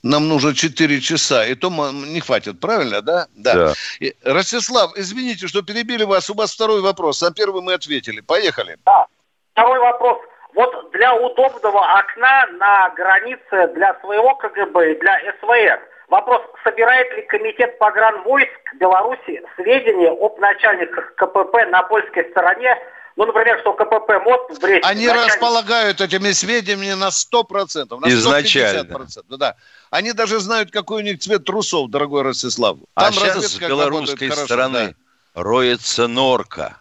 Нам 0.03 0.27
нужно 0.27 0.53
4 0.53 0.99
часа, 0.99 1.45
и 1.45 1.55
то 1.55 1.69
не 1.91 2.19
хватит, 2.19 2.59
правильно, 2.59 3.01
да? 3.01 3.27
Да. 3.35 3.53
да. 3.53 3.73
И, 3.99 4.13
Ростислав, 4.23 4.97
извините, 4.97 5.47
что 5.47 5.61
перебили 5.61 6.03
вас, 6.03 6.29
у 6.29 6.33
вас 6.33 6.53
второй 6.53 6.81
вопрос, 6.81 7.23
а 7.23 7.31
первый 7.31 7.61
мы 7.61 7.73
ответили. 7.73 8.19
Поехали. 8.19 8.77
Да, 8.85 9.05
второй 9.53 9.79
вопрос. 9.79 10.17
Вот 10.53 10.91
для 10.91 11.15
удобного 11.15 11.79
окна 11.99 12.47
на 12.59 12.89
границе 12.89 13.67
для 13.73 13.97
своего 14.01 14.35
КГБ 14.35 14.91
и 14.91 14.99
для 14.99 15.19
СВР 15.39 15.79
Вопрос, 16.11 16.41
собирает 16.65 17.09
ли 17.15 17.21
комитет 17.21 17.79
погранвойск 17.79 18.49
Беларуси 18.75 19.41
сведения 19.55 20.11
об 20.11 20.37
начальниках 20.39 21.15
КПП 21.15 21.65
на 21.69 21.83
польской 21.83 22.29
стороне 22.31 22.77
ну, 23.17 23.25
например, 23.25 23.59
что 23.59 23.73
КПП 23.73 24.09
МОД 24.25 24.57
в 24.57 24.59
Бресте... 24.61 24.87
Они 24.87 25.05
начальник... 25.05 25.33
располагают 25.33 26.01
этими 26.01 26.31
сведениями 26.31 26.93
на 26.93 27.09
100%, 27.09 27.99
на 27.99 28.07
Изначально. 28.09 28.93
150%. 28.93 29.37
Да. 29.37 29.55
Они 29.89 30.13
даже 30.13 30.39
знают, 30.39 30.71
какой 30.71 31.01
у 31.01 31.05
них 31.05 31.19
цвет 31.19 31.43
трусов, 31.43 31.89
дорогой 31.89 32.23
Ростислав. 32.23 32.77
А 32.95 33.01
Там 33.01 33.09
а 33.09 33.13
сейчас 33.13 33.45
с 33.47 33.59
белорусской 33.59 34.31
стороны 34.31 34.95
да. 35.35 35.43
роется 35.43 36.07
норка. 36.07 36.77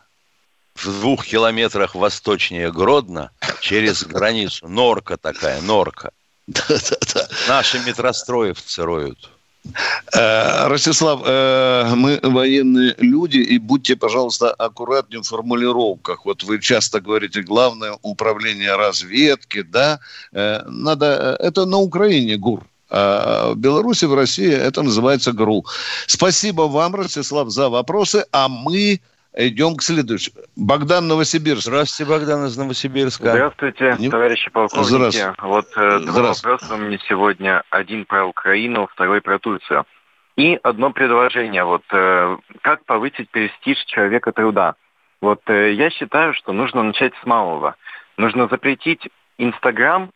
В 0.85 1.01
двух 1.01 1.27
километрах 1.27 1.95
восточнее 1.95 2.73
Гродно, 2.73 3.31
через 3.61 4.05
границу. 4.07 4.69
Норка 4.69 5.17
такая, 5.17 5.61
норка. 5.61 6.11
Да-да-да. 6.47 7.29
Наши 7.49 7.79
метростроевцы 7.81 8.83
роют. 8.83 9.31
Э, 10.15 10.69
Ростислав, 10.69 11.21
э, 11.25 11.93
мы 11.95 12.19
военные 12.23 12.95
люди, 12.99 13.39
и 13.39 13.59
будьте, 13.59 13.95
пожалуйста, 13.95 14.53
аккуратнее 14.53 15.21
в 15.21 15.27
формулировках. 15.29 16.25
Вот 16.25 16.43
вы 16.45 16.61
часто 16.61 17.01
говорите, 17.01 17.43
главное 17.43 17.99
управление 18.03 18.75
разведки, 18.77 19.63
да? 19.63 20.01
Э, 20.33 20.63
надо, 20.67 21.37
это 21.39 21.67
на 21.67 21.77
Украине 21.77 22.37
ГУР. 22.37 22.65
А 22.89 23.53
в 23.53 23.57
Беларуси, 23.57 24.07
в 24.07 24.15
России 24.15 24.51
это 24.51 24.83
называется 24.83 25.33
ГРУ. 25.33 25.65
Спасибо 26.07 26.63
вам, 26.63 26.97
Ростислав, 26.97 27.51
за 27.51 27.69
вопросы, 27.69 28.25
а 28.33 28.49
мы 28.49 29.01
Идем 29.33 29.77
к 29.77 29.83
следующему. 29.83 30.41
Богдан 30.57 31.07
Новосибирск. 31.07 31.63
Здравствуйте, 31.63 32.11
Богдан 32.11 32.47
из 32.47 32.57
Новосибирска. 32.57 33.31
Здравствуйте, 33.31 33.97
Не... 33.99 34.11
товарищи 34.11 34.51
полковники. 34.51 34.89
Здравствуйте. 34.89 35.35
Вот 35.43 35.67
э, 35.77 36.01
два 36.01 36.33
вопроса 36.33 36.75
у 36.75 36.79
меня 36.79 36.99
сегодня. 37.09 37.63
Один 37.71 38.07
про 38.07 38.27
Украину, 38.27 38.89
второй 38.93 39.21
про 39.21 39.39
Турцию. 39.39 39.85
И 40.37 40.59
одно 40.63 40.91
предложение. 40.91 41.63
Вот 41.65 41.85
э, 41.93 42.37
как 42.63 42.85
повысить 42.87 43.31
престиж 43.31 43.79
человека 43.85 44.33
труда? 44.33 44.75
Вот 45.21 45.43
э, 45.47 45.75
я 45.75 45.91
считаю, 45.91 46.35
что 46.35 46.53
нужно 46.53 46.83
начать 46.83 47.13
с 47.23 47.27
малого. 47.27 47.77
Нужно 48.17 48.49
запретить 48.49 49.09
Инстаграм, 49.39 50.11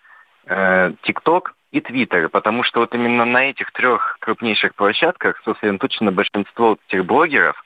э, 0.47 0.93
ТикТок 1.03 1.55
и 1.71 1.81
Твиттер, 1.81 2.29
потому 2.29 2.65
что 2.65 2.81
вот 2.81 2.95
именно 2.95 3.25
на 3.25 3.51
этих 3.51 3.73
трех 3.73 4.17
крупнейших 4.21 4.75
площадках 4.75 5.41
сосредоточено 5.45 6.13
большинство 6.13 6.79
этих 6.89 7.05
блогеров, 7.05 7.64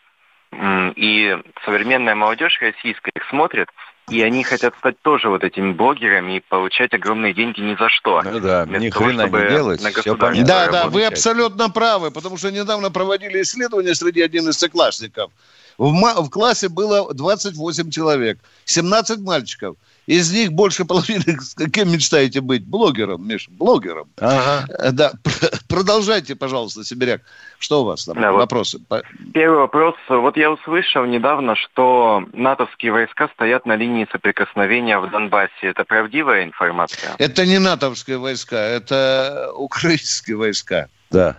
и 0.53 1.37
современная 1.65 2.15
молодежь 2.15 2.59
российская 2.61 3.13
их 3.15 3.23
смотрит, 3.29 3.69
и 4.09 4.23
они 4.23 4.43
хотят 4.43 4.75
стать 4.79 5.01
тоже 5.03 5.29
вот 5.29 5.45
этими 5.45 5.73
блогерами 5.73 6.39
и 6.39 6.41
получать 6.41 6.95
огромные 6.95 7.35
деньги 7.35 7.61
ни 7.61 7.75
за 7.77 7.89
что. 7.89 8.23
Ну 8.23 8.41
да, 8.41 8.65
ни 8.67 8.89
хрена 8.89 9.29
не 9.29 9.49
делать, 9.49 9.81
все 9.81 10.17
понятно. 10.17 10.47
Да, 10.47 10.71
да, 10.71 10.87
вы 10.89 11.05
абсолютно 11.05 11.69
правы, 11.69 12.11
потому 12.11 12.37
что 12.37 12.51
недавно 12.51 12.91
проводили 12.91 13.43
исследование 13.43 13.95
среди 13.95 14.23
одиннадцатиклассников. 14.23 15.31
В, 15.77 15.93
в 15.93 16.31
классе 16.31 16.69
было 16.69 17.13
28 17.13 17.91
человек, 17.91 18.39
17 18.65 19.21
мальчиков. 19.21 19.77
Из 20.09 20.33
них 20.33 20.53
больше 20.53 20.87
половины, 20.87 21.37
кем 21.73 21.93
мечтаете 21.93 22.41
быть? 22.41 22.65
Блогером, 22.65 23.29
Миша, 23.29 23.51
блогером. 23.51 24.09
Ага. 24.17 24.67
Э, 24.79 24.91
да, 24.91 25.13
продолжайте, 25.69 26.35
пожалуйста, 26.35 26.83
Сибиряк. 26.83 27.21
Что 27.59 27.83
у 27.83 27.85
вас 27.85 28.07
там? 28.07 28.19
Да, 28.19 28.33
Вопросы? 28.33 28.81
Вот 28.89 29.05
первый 29.35 29.59
вопрос. 29.59 29.97
Вот 30.09 30.39
я 30.39 30.51
услышал 30.51 31.05
недавно, 31.05 31.57
что 31.57 32.25
натовские 32.33 32.93
войска 32.93 33.29
стоят 33.35 33.67
на 33.67 33.77
линии 33.77 34.09
соприкосновения 34.11 34.99
в 34.99 35.11
Донбассе. 35.11 35.53
Это 35.61 35.85
правдивая 35.85 36.45
информация? 36.45 37.15
Это 37.19 37.45
не 37.45 37.59
натовские 37.59 38.17
войска, 38.17 38.57
это 38.57 39.53
украинские 39.57 40.39
войска. 40.39 40.89
Да. 41.11 41.37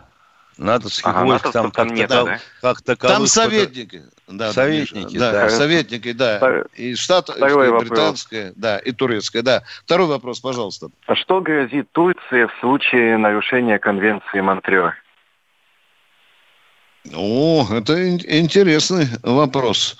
НАТОвских 0.60 1.08
ага, 1.08 1.24
войск 1.24 1.52
там 1.52 1.72
как, 1.72 1.90
нет, 1.92 2.10
да? 2.10 2.40
как 2.62 2.82
таковых... 2.82 3.18
Там 3.18 3.28
советники. 3.28 4.04
Да, 4.28 4.52
советники, 4.52 5.18
да. 5.18 5.32
да. 5.32 5.50
Советники, 5.50 6.12
да. 6.12 6.64
И 6.76 6.96
штат, 6.96 7.30
и 7.30 7.40
британская, 7.40 8.54
да, 8.56 8.78
и 8.78 8.92
турецкая, 8.92 9.42
да. 9.42 9.64
Второй 9.86 10.08
вопрос, 10.08 10.40
пожалуйста. 10.42 10.90
А 11.08 11.16
что 11.16 11.40
грозит 11.40 11.90
Турции 11.94 12.46
в 12.46 12.52
случае 12.60 13.18
нарушения 13.18 13.80
конвенции 13.80 14.42
Монтрео? 14.42 14.92
О, 17.14 17.66
это 17.72 18.10
интересный 18.10 19.08
вопрос. 19.24 19.98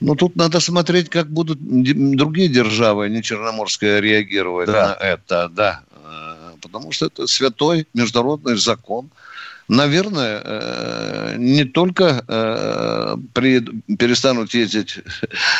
Но 0.00 0.14
тут 0.14 0.34
надо 0.36 0.60
смотреть, 0.60 1.10
как 1.10 1.28
будут 1.28 1.58
другие 1.60 2.48
державы, 2.48 3.10
не 3.10 3.22
Черноморская, 3.22 4.00
реагировать 4.00 4.68
да. 4.68 4.88
на 4.88 5.04
это, 5.04 5.48
да. 5.50 5.82
Э, 5.92 6.52
потому 6.62 6.92
что 6.92 7.06
это 7.06 7.26
святой 7.26 7.86
международный 7.92 8.56
закон– 8.56 9.10
наверное, 9.68 10.42
э, 10.44 11.34
не 11.38 11.64
только 11.64 12.24
э, 12.26 13.16
перестанут 13.34 14.54
ездить 14.54 14.98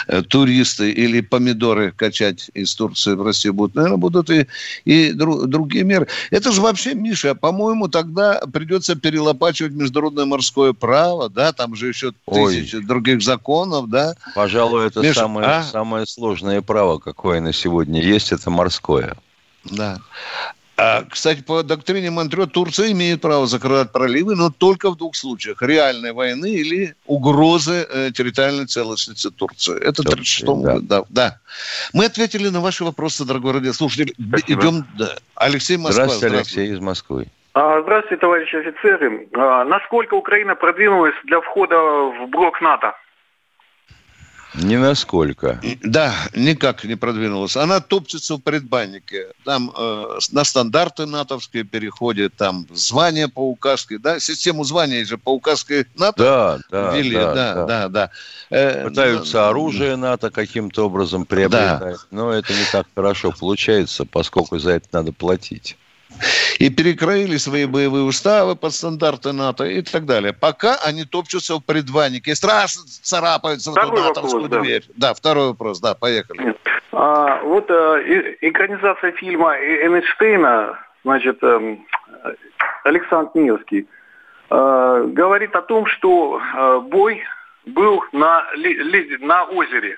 э, 0.06 0.22
туристы 0.22 0.90
или 0.90 1.20
помидоры 1.20 1.92
качать 1.92 2.50
из 2.54 2.74
Турции 2.74 3.14
в 3.14 3.22
Россию 3.22 3.54
будут, 3.54 3.76
наверное, 3.76 3.98
будут 3.98 4.30
и, 4.30 4.46
и 4.84 5.12
дру, 5.12 5.46
другие 5.46 5.84
меры. 5.84 6.08
Это 6.30 6.52
же 6.52 6.60
вообще, 6.60 6.94
Миша, 6.94 7.34
по-моему, 7.34 7.88
тогда 7.88 8.40
придется 8.52 8.96
перелопачивать 8.96 9.72
международное 9.72 10.24
морское 10.24 10.72
право, 10.72 11.28
да, 11.28 11.52
там 11.52 11.76
же 11.76 11.88
еще 11.88 12.12
тысячи 12.26 12.76
Ой. 12.76 12.82
других 12.82 13.22
законов, 13.22 13.88
да. 13.90 14.14
Пожалуй, 14.34 14.86
это 14.86 15.00
Миша, 15.00 15.20
самое, 15.20 15.46
а? 15.46 15.62
самое 15.62 16.06
сложное 16.06 16.62
право, 16.62 16.98
какое 16.98 17.40
на 17.40 17.52
сегодня 17.52 18.02
есть, 18.02 18.32
это 18.32 18.50
морское. 18.50 19.16
Да. 19.64 19.98
А, 20.80 21.02
кстати, 21.10 21.42
по 21.42 21.64
доктрине 21.64 22.10
Монтрео 22.10 22.46
Турция 22.46 22.92
имеет 22.92 23.20
право 23.20 23.48
закрывать 23.48 23.90
проливы, 23.90 24.36
но 24.36 24.50
только 24.50 24.90
в 24.90 24.96
двух 24.96 25.16
случаях. 25.16 25.60
Реальной 25.60 26.12
войны 26.12 26.52
или 26.52 26.94
угрозы 27.04 27.84
э, 27.90 28.10
территориальной 28.12 28.66
целостности 28.66 29.28
Турции. 29.28 29.76
Это 29.76 30.04
36 30.04 30.44
да. 30.62 30.78
да. 30.80 31.04
да. 31.08 31.40
Мы 31.92 32.04
ответили 32.04 32.48
на 32.48 32.60
ваши 32.60 32.84
вопросы, 32.84 33.24
дорогой 33.24 33.54
радиослушатель. 33.54 34.14
Спасибо. 34.28 34.60
Идем. 34.62 34.86
Да. 34.96 35.16
Алексей 35.34 35.76
Москва. 35.76 36.04
Здравствуйте, 36.04 36.28
здравствуйте, 36.28 36.60
Алексей 36.60 36.76
из 36.76 36.80
Москвы. 36.80 37.26
А, 37.54 37.82
здравствуйте, 37.82 38.20
товарищи 38.20 38.54
офицеры. 38.54 39.28
А, 39.34 39.64
насколько 39.64 40.14
Украина 40.14 40.54
продвинулась 40.54 41.14
для 41.24 41.40
входа 41.40 41.76
в 41.76 42.28
блок 42.30 42.60
НАТО? 42.60 42.94
Ни 44.54 44.76
насколько. 44.76 45.60
Да, 45.82 46.14
никак 46.34 46.84
не 46.84 46.94
продвинулась. 46.94 47.56
Она 47.56 47.80
топчется 47.80 48.36
в 48.36 48.40
предбаннике. 48.40 49.28
Там 49.44 49.70
э, 49.76 50.18
на 50.32 50.44
стандарты 50.44 51.06
натовские 51.06 51.64
переходит, 51.64 52.34
там 52.36 52.66
звания 52.72 53.28
по 53.28 53.40
указке, 53.40 53.98
да, 53.98 54.18
систему 54.20 54.64
званий 54.64 55.04
же 55.04 55.18
по 55.18 55.30
указке 55.34 55.86
НАТО 55.96 56.22
да, 56.22 56.58
да, 56.70 56.96
ввели, 56.96 57.14
да, 57.14 57.34
да, 57.34 57.54
да. 57.54 57.66
да, 57.66 57.88
да. 57.88 58.10
Э, 58.50 58.84
Пытаются 58.84 59.34
да, 59.34 59.48
оружие 59.50 59.96
НАТО 59.96 60.30
каким-то 60.30 60.86
образом 60.86 61.26
приобретать, 61.26 61.80
да. 61.80 62.06
но 62.10 62.32
это 62.32 62.54
не 62.54 62.64
так 62.72 62.86
хорошо 62.94 63.32
получается, 63.38 64.06
поскольку 64.06 64.58
за 64.58 64.72
это 64.72 64.88
надо 64.92 65.12
платить 65.12 65.76
и 66.58 66.70
перекроили 66.70 67.36
свои 67.36 67.66
боевые 67.66 68.04
уставы 68.04 68.56
под 68.56 68.72
стандарты 68.72 69.32
НАТО 69.32 69.64
и 69.64 69.82
так 69.82 70.06
далее. 70.06 70.32
Пока 70.32 70.76
они 70.84 71.04
топчутся 71.04 71.56
в 71.56 71.60
предваннике, 71.64 72.34
страшно 72.34 72.82
царапаются 72.86 73.70
второй 73.70 74.00
в 74.00 74.04
натовскую 74.04 74.42
вопрос, 74.42 74.62
дверь. 74.62 74.84
Да. 74.88 75.08
да, 75.08 75.14
второй 75.14 75.48
вопрос, 75.48 75.80
да, 75.80 75.94
поехали. 75.94 76.56
А, 76.92 77.40
вот 77.42 77.70
а, 77.70 77.98
экранизация 78.40 79.12
фильма 79.12 79.56
Эйнштейна, 79.56 80.78
значит, 81.04 81.38
э, 81.42 81.76
Александр 82.84 83.30
Невский, 83.34 83.86
э, 84.50 85.04
говорит 85.08 85.54
о 85.54 85.62
том, 85.62 85.86
что 85.86 86.40
э, 86.40 86.80
бой 86.80 87.22
был 87.66 88.02
на, 88.12 88.44
ли, 88.54 89.16
на 89.20 89.44
озере. 89.44 89.96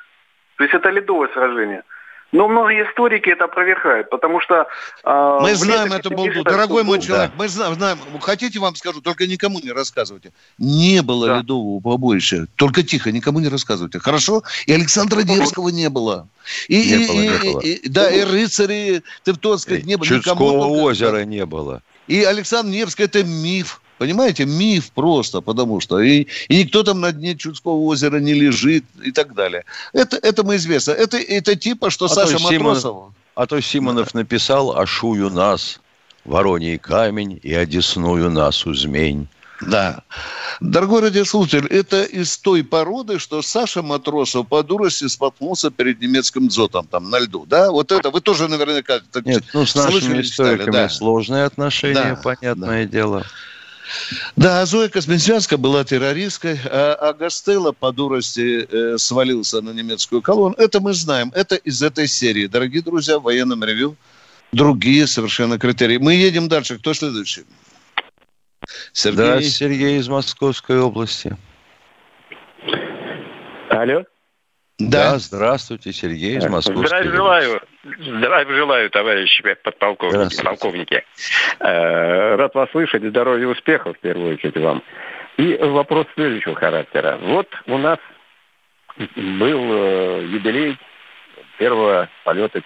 То 0.57 0.65
есть 0.65 0.75
это 0.75 0.91
ледовое 0.91 1.29
сражение. 1.29 1.85
Но 2.33 2.47
многие 2.47 2.89
историки 2.89 3.29
это 3.31 3.45
опровергают, 3.45 4.09
потому 4.09 4.41
что... 4.41 4.69
Э, 5.05 5.39
мы 5.41 5.55
знаем 5.55 5.93
эту 5.93 6.11
болту. 6.11 6.45
Дорогой 6.45 6.85
мой 6.85 7.01
человек, 7.01 7.31
да. 7.31 7.37
мы 7.37 7.49
знаем, 7.49 7.75
знаем. 7.75 7.99
Хотите, 8.21 8.61
вам 8.61 8.77
скажу, 8.77 9.01
только 9.01 9.27
никому 9.27 9.59
не 9.59 9.73
рассказывайте. 9.73 10.33
Не 10.59 11.03
было 11.03 11.27
да. 11.27 11.39
ледового 11.39 11.81
побоища. 11.81 12.47
Только 12.55 12.83
тихо, 12.83 13.11
никому 13.11 13.41
не 13.41 13.49
рассказывайте. 13.49 13.99
Хорошо? 13.99 14.45
И 14.67 14.73
Александра 14.73 15.23
Невского 15.23 15.71
не 15.71 15.89
было. 15.89 16.29
И, 16.69 16.77
не 16.77 17.05
и, 17.05 17.09
было, 17.09 17.17
и, 17.17 17.19
не 17.19 17.53
было. 17.53 17.61
И, 17.61 17.89
да, 17.89 18.11
и 18.11 18.23
рыцари 18.23 19.03
Тевтонских 19.25 19.85
не 19.85 19.97
было. 19.97 20.07
Чудского 20.07 20.67
озера 20.67 21.25
не 21.25 21.45
было. 21.47 21.83
И 22.07 22.23
Александр 22.23 22.71
Невский– 22.71 23.03
это 23.05 23.25
миф. 23.25 23.81
Понимаете, 24.01 24.47
миф 24.47 24.93
просто, 24.93 25.43
потому 25.43 25.79
что 25.81 26.01
и, 26.01 26.27
и 26.49 26.65
никто 26.65 26.83
там 26.83 27.03
на 27.03 27.13
дне 27.13 27.37
Чудского 27.37 27.75
озера 27.81 28.19
не 28.19 28.33
лежит 28.33 28.83
и 29.05 29.13
так 29.13 29.35
далее. 29.35 29.67
Это, 29.93 30.17
это 30.17 30.43
мы 30.43 30.57
известно. 30.57 30.93
Это, 30.93 31.19
это 31.19 31.55
типа, 31.55 31.91
что 31.91 32.07
а 32.07 32.09
Саша 32.09 32.39
то 32.39 32.45
Матросов... 32.45 32.81
Симон, 32.81 33.15
а 33.35 33.47
то 33.47 33.61
Симонов 33.61 34.13
да. 34.15 34.21
написал 34.21 34.75
«Ашую 34.75 35.29
нас, 35.29 35.81
вороний 36.25 36.79
камень 36.79 37.41
и 37.43 37.53
одесную 37.53 38.31
нас 38.31 38.65
узмень». 38.65 39.29
Да. 39.61 40.03
Дорогой 40.61 41.03
радиослушатель, 41.03 41.67
это 41.67 42.03
из 42.03 42.39
той 42.39 42.65
породы, 42.65 43.19
что 43.19 43.43
Саша 43.43 43.83
Матросов 43.83 44.49
по 44.49 44.63
дурости 44.63 45.09
споткнулся 45.09 45.71
перед 45.71 46.01
немецким 46.01 46.49
дзотом 46.49 46.87
там 46.87 47.11
на 47.11 47.19
льду. 47.19 47.45
Да, 47.47 47.71
вот 47.71 47.93
это 47.93 48.09
вы 48.09 48.23
тоже 48.23 48.49
наверняка... 48.49 49.01
Нет, 49.27 49.45
ну 49.53 49.67
с 49.67 49.75
нашими 49.75 50.23
историками 50.23 50.73
да. 50.73 50.89
сложные 50.89 51.45
отношения, 51.45 52.15
да, 52.15 52.21
понятное 52.23 52.87
да. 52.87 52.91
дело. 52.91 53.27
Да, 54.37 54.65
Зоя 54.67 54.89
Косминчанская 54.89 55.59
была 55.59 55.85
террористкой, 55.85 56.59
а, 56.65 56.95
а 56.95 57.13
Гастелло 57.13 57.73
по 57.73 57.93
дурости 57.93 58.67
э, 58.71 58.99
свалился 58.99 59.61
на 59.61 59.71
немецкую 59.71 60.23
колонну. 60.23 60.57
Это 60.59 60.81
мы 60.81 60.93
знаем. 60.95 61.33
Это 61.35 61.57
из 61.57 61.83
этой 61.83 62.07
серии. 62.07 62.47
Дорогие 62.47 62.83
друзья, 62.83 63.19
в 63.19 63.23
военном 63.23 63.65
ревю 63.65 63.97
другие 64.53 65.07
совершенно 65.07 65.59
критерии. 65.59 65.99
Мы 65.99 66.15
едем 66.15 66.49
дальше. 66.49 66.79
Кто 66.79 66.95
следующий? 66.95 67.45
Сергей. 68.93 69.17
Да, 69.17 69.43
Сергей 69.43 69.99
из 69.99 70.09
Московской 70.09 70.81
области. 70.81 71.37
Алло. 73.71 74.05
Да. 74.79 75.13
да, 75.13 75.19
здравствуйте, 75.19 75.93
Сергей 75.93 76.39
из 76.39 76.47
Москвы. 76.47 76.87
Здравия 76.87 77.11
желаю. 77.11 77.61
Здравия 77.83 78.55
желаю, 78.55 78.91
товарищи 78.91 79.43
подполковники, 79.63 80.45
полковники. 80.45 81.05
Э, 81.61 82.35
рад 82.37 82.55
вас 82.55 82.71
слышать, 82.73 83.03
здоровья 83.03 83.45
и 83.45 83.47
успехов, 83.47 83.97
в 83.97 84.01
первую 84.01 84.35
очередь, 84.35 84.57
вам. 84.59 84.83
И 85.39 85.57
вопрос 85.57 86.07
следующего 86.15 86.55
характера. 86.55 87.19
Вот 87.23 87.49
у 87.67 87.79
нас 87.79 87.99
был 89.17 89.73
э, 89.73 90.27
юбилей 90.27 90.77
первого 91.57 92.11
полета 92.25 92.61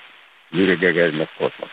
Юрия 0.50 0.76
Гагарина 0.76 1.26
в 1.26 1.38
космос. 1.38 1.70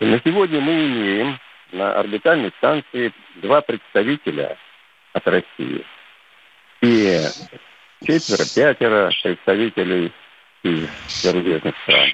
И 0.00 0.06
на 0.06 0.20
сегодня 0.24 0.60
мы 0.60 0.72
имеем 0.72 1.38
на 1.70 1.94
орбитальной 2.00 2.52
станции 2.58 3.12
два 3.36 3.60
представителя 3.60 4.56
от 5.12 5.24
России. 5.28 5.84
И 6.80 7.20
четверо, 8.04 8.44
пятеро 8.56 9.12
представителей 9.22 10.12
из 10.64 10.88
зарубежных 11.22 11.76
стран. 11.84 12.10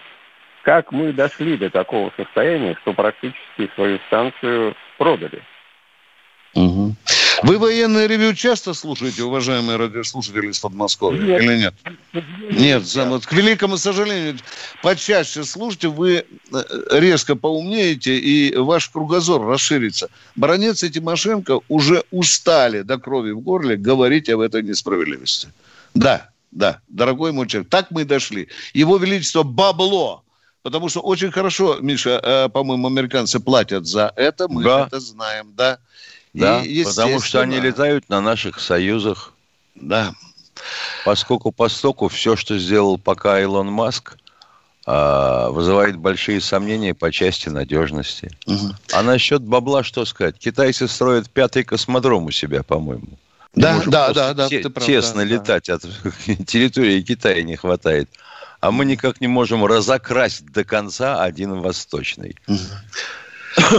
Как 0.67 0.91
мы 0.91 1.13
дошли 1.13 1.57
до 1.57 1.71
такого 1.71 2.13
состояния, 2.17 2.77
что 2.83 2.93
практически 2.93 3.73
свою 3.77 4.01
станцию 4.09 4.75
продали? 4.99 5.41
Угу. 6.55 6.97
Вы 7.45 7.59
военное 7.59 8.09
ревю 8.09 8.35
часто 8.35 8.75
слушаете, 8.75 9.23
уважаемые 9.23 9.77
радиослушатели 9.77 10.49
из 10.49 10.59
Подмосковья, 10.59 11.21
нет. 11.21 11.41
или 11.41 11.57
нет? 11.59 11.75
Нет, 12.51 12.85
сам, 12.89 13.21
к 13.21 13.33
великому 13.33 13.77
сожалению, 13.77 14.39
почаще 14.83 15.45
слушайте, 15.45 15.87
вы 15.87 16.25
э, 16.53 16.63
резко 16.91 17.37
поумнеете, 17.37 18.19
и 18.19 18.57
ваш 18.57 18.89
кругозор 18.89 19.47
расширится. 19.47 20.09
Баронец 20.35 20.83
и 20.83 20.91
Тимошенко 20.91 21.61
уже 21.69 22.03
устали 22.11 22.83
до 22.83 22.99
крови 22.99 23.31
в 23.31 23.39
горле 23.39 23.77
говорить 23.77 24.29
об 24.31 24.41
этой 24.41 24.65
несправедливости. 24.65 25.47
Да, 25.95 26.31
да, 26.51 26.81
дорогой 26.89 27.31
мой 27.31 27.47
человек, 27.47 27.71
так 27.71 27.93
мы 27.93 28.03
и 28.03 28.05
дошли. 28.05 28.49
Его 28.75 28.97
Величество 28.97 29.45
бабло, 29.45 30.25
потому 30.67 30.89
что 30.89 30.99
очень 30.99 31.31
хорошо, 31.31 31.79
Миша, 31.81 32.19
э, 32.21 32.49
по-моему, 32.49 32.89
американцы 32.89 33.39
платят 33.39 33.87
за 33.87 34.13
это, 34.17 34.49
мы 34.49 34.65
да. 34.65 34.89
это 34.89 34.99
знаем, 34.99 35.53
да. 35.57 35.79
Да, 36.35 36.61
и, 36.61 36.83
потому 36.83 37.21
что 37.21 37.41
они 37.41 37.61
летают 37.61 38.09
на 38.09 38.21
наших 38.21 38.59
союзах. 38.59 39.33
Да. 39.77 40.13
Поскольку 41.05 41.53
постоку 41.53 42.09
все, 42.09 42.35
что 42.35 42.59
сделал 42.59 42.99
пока 42.99 43.41
Илон 43.41 43.69
Маск, 43.69 44.17
а, 44.87 45.51
вызывает 45.51 45.99
большие 45.99 46.41
сомнения 46.41 46.95
по 46.95 47.13
части 47.13 47.49
надежности. 47.49 48.37
Угу. 48.47 48.75
А 48.93 49.03
насчет 49.05 49.43
бабла 49.43 49.85
что 49.85 50.05
сказать? 50.05 50.37
Китайцы 50.37 50.89
строят 50.89 51.31
пятый 51.31 51.63
космодром 51.63 52.25
у 52.25 52.33
себя, 52.33 52.65
по-моему. 52.65 53.07
Да, 53.55 53.81
да, 53.87 54.13
да, 54.13 54.35
да, 54.35 54.49
те, 54.49 54.69
прав, 54.69 54.85
тесно 54.85 55.19
да, 55.19 55.25
летать 55.25 55.67
да. 55.69 55.75
от 55.75 55.83
территории 56.49 57.03
Китая 57.03 57.45
не 57.45 57.55
хватает. 57.55 58.11
А 58.67 58.73
мы 58.73 58.85
никак 58.85 59.21
не 59.21 59.29
можем 59.29 59.65
разокрасить 59.65 60.51
до 60.53 60.65
конца 60.65 61.23
один 61.23 61.61
восточный. 61.61 62.35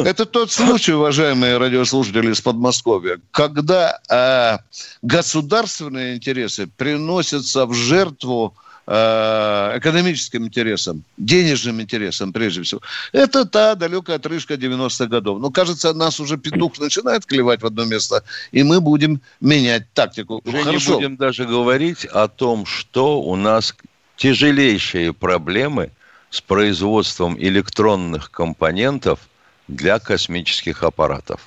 Это 0.06 0.26
тот 0.26 0.50
случай, 0.50 0.94
уважаемые 0.94 1.58
радиослушатели 1.58 2.32
из 2.32 2.40
Подмосковья, 2.40 3.20
когда 3.32 4.00
э, 4.10 4.58
государственные 5.02 6.16
интересы 6.16 6.68
приносятся 6.78 7.66
в 7.66 7.74
жертву 7.74 8.56
э, 8.88 9.74
экономическим 9.76 10.46
интересам, 10.46 11.04
денежным 11.18 11.82
интересам 11.82 12.32
прежде 12.32 12.62
всего. 12.62 12.80
Это 13.12 13.44
та 13.44 13.76
далекая 13.76 14.16
отрыжка 14.16 14.54
90-х 14.54 15.08
годов. 15.08 15.42
Но, 15.42 15.52
кажется, 15.52 15.94
нас 15.94 16.22
уже 16.22 16.38
петух 16.38 16.80
начинает 16.80 17.26
клевать 17.26 17.62
в 17.62 17.66
одно 17.66 17.84
место, 17.84 18.24
и 18.54 18.64
мы 18.64 18.80
будем 18.80 19.20
менять 19.42 19.92
тактику. 19.94 20.42
Уже 20.46 20.64
Хорошо. 20.64 20.92
не 20.92 20.96
будем 20.96 21.18
даже 21.18 21.44
говорить 21.44 22.06
о 22.06 22.30
том, 22.30 22.66
что 22.66 23.22
у 23.22 23.36
нас 23.36 23.76
тяжелейшие 24.18 25.14
проблемы 25.14 25.92
с 26.30 26.42
производством 26.42 27.38
электронных 27.40 28.32
компонентов– 28.32 29.20
для 29.68 30.00
космических 30.00 30.84
аппаратов. 30.84 31.42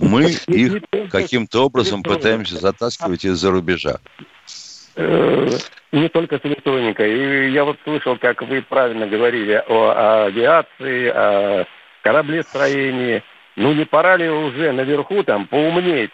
Мы 0.00 0.30
их 0.46 0.82
каким-то 1.10 1.64
образом 1.64 2.02
пытаемся 2.02 2.56
затаскивать 2.56 3.24
из-за 3.24 3.50
рубежа. 3.50 3.98
Э, 4.96 5.48
не 5.92 6.08
только 6.08 6.38
с 6.38 6.44
электроникой. 6.44 7.48
И 7.48 7.50
я 7.52 7.64
вот 7.64 7.78
слышал, 7.84 8.16
как 8.18 8.42
вы 8.42 8.62
правильно 8.62 9.06
говорили 9.06 9.62
о 9.66 10.26
авиации, 10.26 11.08
о 11.08 11.66
кораблестроении. 12.02 13.22
Ну 13.56 13.72
не 13.72 13.84
пора 13.84 14.16
ли 14.16 14.28
уже 14.28 14.72
наверху 14.72 15.22
там 15.22 15.46
поумнеть? 15.46 16.12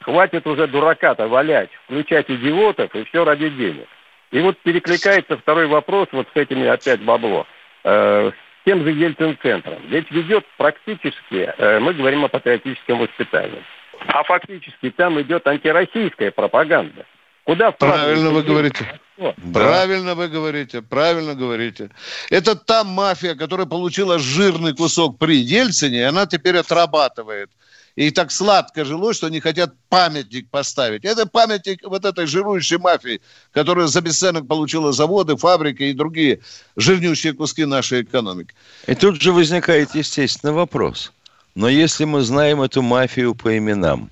Хватит 0.00 0.46
уже 0.46 0.66
дурака-то 0.66 1.28
валять, 1.28 1.70
включать 1.84 2.28
идиотов 2.28 2.94
и 2.94 3.04
все 3.04 3.24
ради 3.24 3.48
денег. 3.50 3.86
И 4.32 4.40
вот 4.40 4.58
перекликается 4.62 5.36
второй 5.36 5.66
вопрос 5.66 6.08
вот 6.10 6.26
с 6.32 6.36
этими 6.36 6.66
опять 6.66 7.02
бабло. 7.02 7.46
Э, 7.84 8.32
тем 8.64 8.82
же 8.82 8.90
Ельцин-центром. 8.90 9.82
Ведь 9.88 10.10
ведет 10.10 10.44
практически, 10.56 11.52
э, 11.56 11.78
мы 11.78 11.92
говорим 11.92 12.24
о 12.24 12.28
патриотическом 12.28 13.00
воспитании, 13.00 13.62
а 14.06 14.22
фактически 14.24 14.90
там 14.90 15.20
идет 15.20 15.46
антироссийская 15.46 16.30
пропаганда. 16.30 17.04
Куда 17.44 17.72
Правильно 17.72 18.30
вы 18.30 18.42
говорите. 18.42 19.00
Да. 19.18 19.34
Правильно 19.52 20.14
вы 20.14 20.28
говорите, 20.28 20.80
правильно 20.80 21.34
говорите. 21.34 21.90
Это 22.30 22.54
та 22.54 22.84
мафия, 22.84 23.34
которая 23.34 23.66
получила 23.66 24.18
жирный 24.18 24.74
кусок 24.74 25.18
при 25.18 25.36
Ельцине, 25.36 25.98
и 25.98 26.02
она 26.02 26.26
теперь 26.26 26.56
отрабатывает 26.56 27.50
и 27.96 28.10
так 28.10 28.30
сладко 28.30 28.84
жилось, 28.84 29.16
что 29.16 29.26
они 29.26 29.40
хотят 29.40 29.74
памятник 29.88 30.48
поставить. 30.50 31.04
Это 31.04 31.26
памятник 31.26 31.80
вот 31.84 32.04
этой 32.04 32.26
жирующей 32.26 32.78
мафии, 32.78 33.20
которая 33.52 33.86
за 33.86 34.00
бесценок 34.00 34.46
получила 34.46 34.92
заводы, 34.92 35.36
фабрики 35.36 35.84
и 35.84 35.92
другие 35.92 36.40
жирнющие 36.76 37.34
куски 37.34 37.64
нашей 37.64 38.02
экономики. 38.02 38.54
И 38.86 38.94
тут 38.94 39.20
же 39.20 39.32
возникает 39.32 39.94
естественный 39.94 40.54
вопрос. 40.54 41.12
Но 41.54 41.68
если 41.68 42.04
мы 42.04 42.22
знаем 42.22 42.62
эту 42.62 42.80
мафию 42.80 43.34
по 43.34 43.56
именам, 43.56 44.10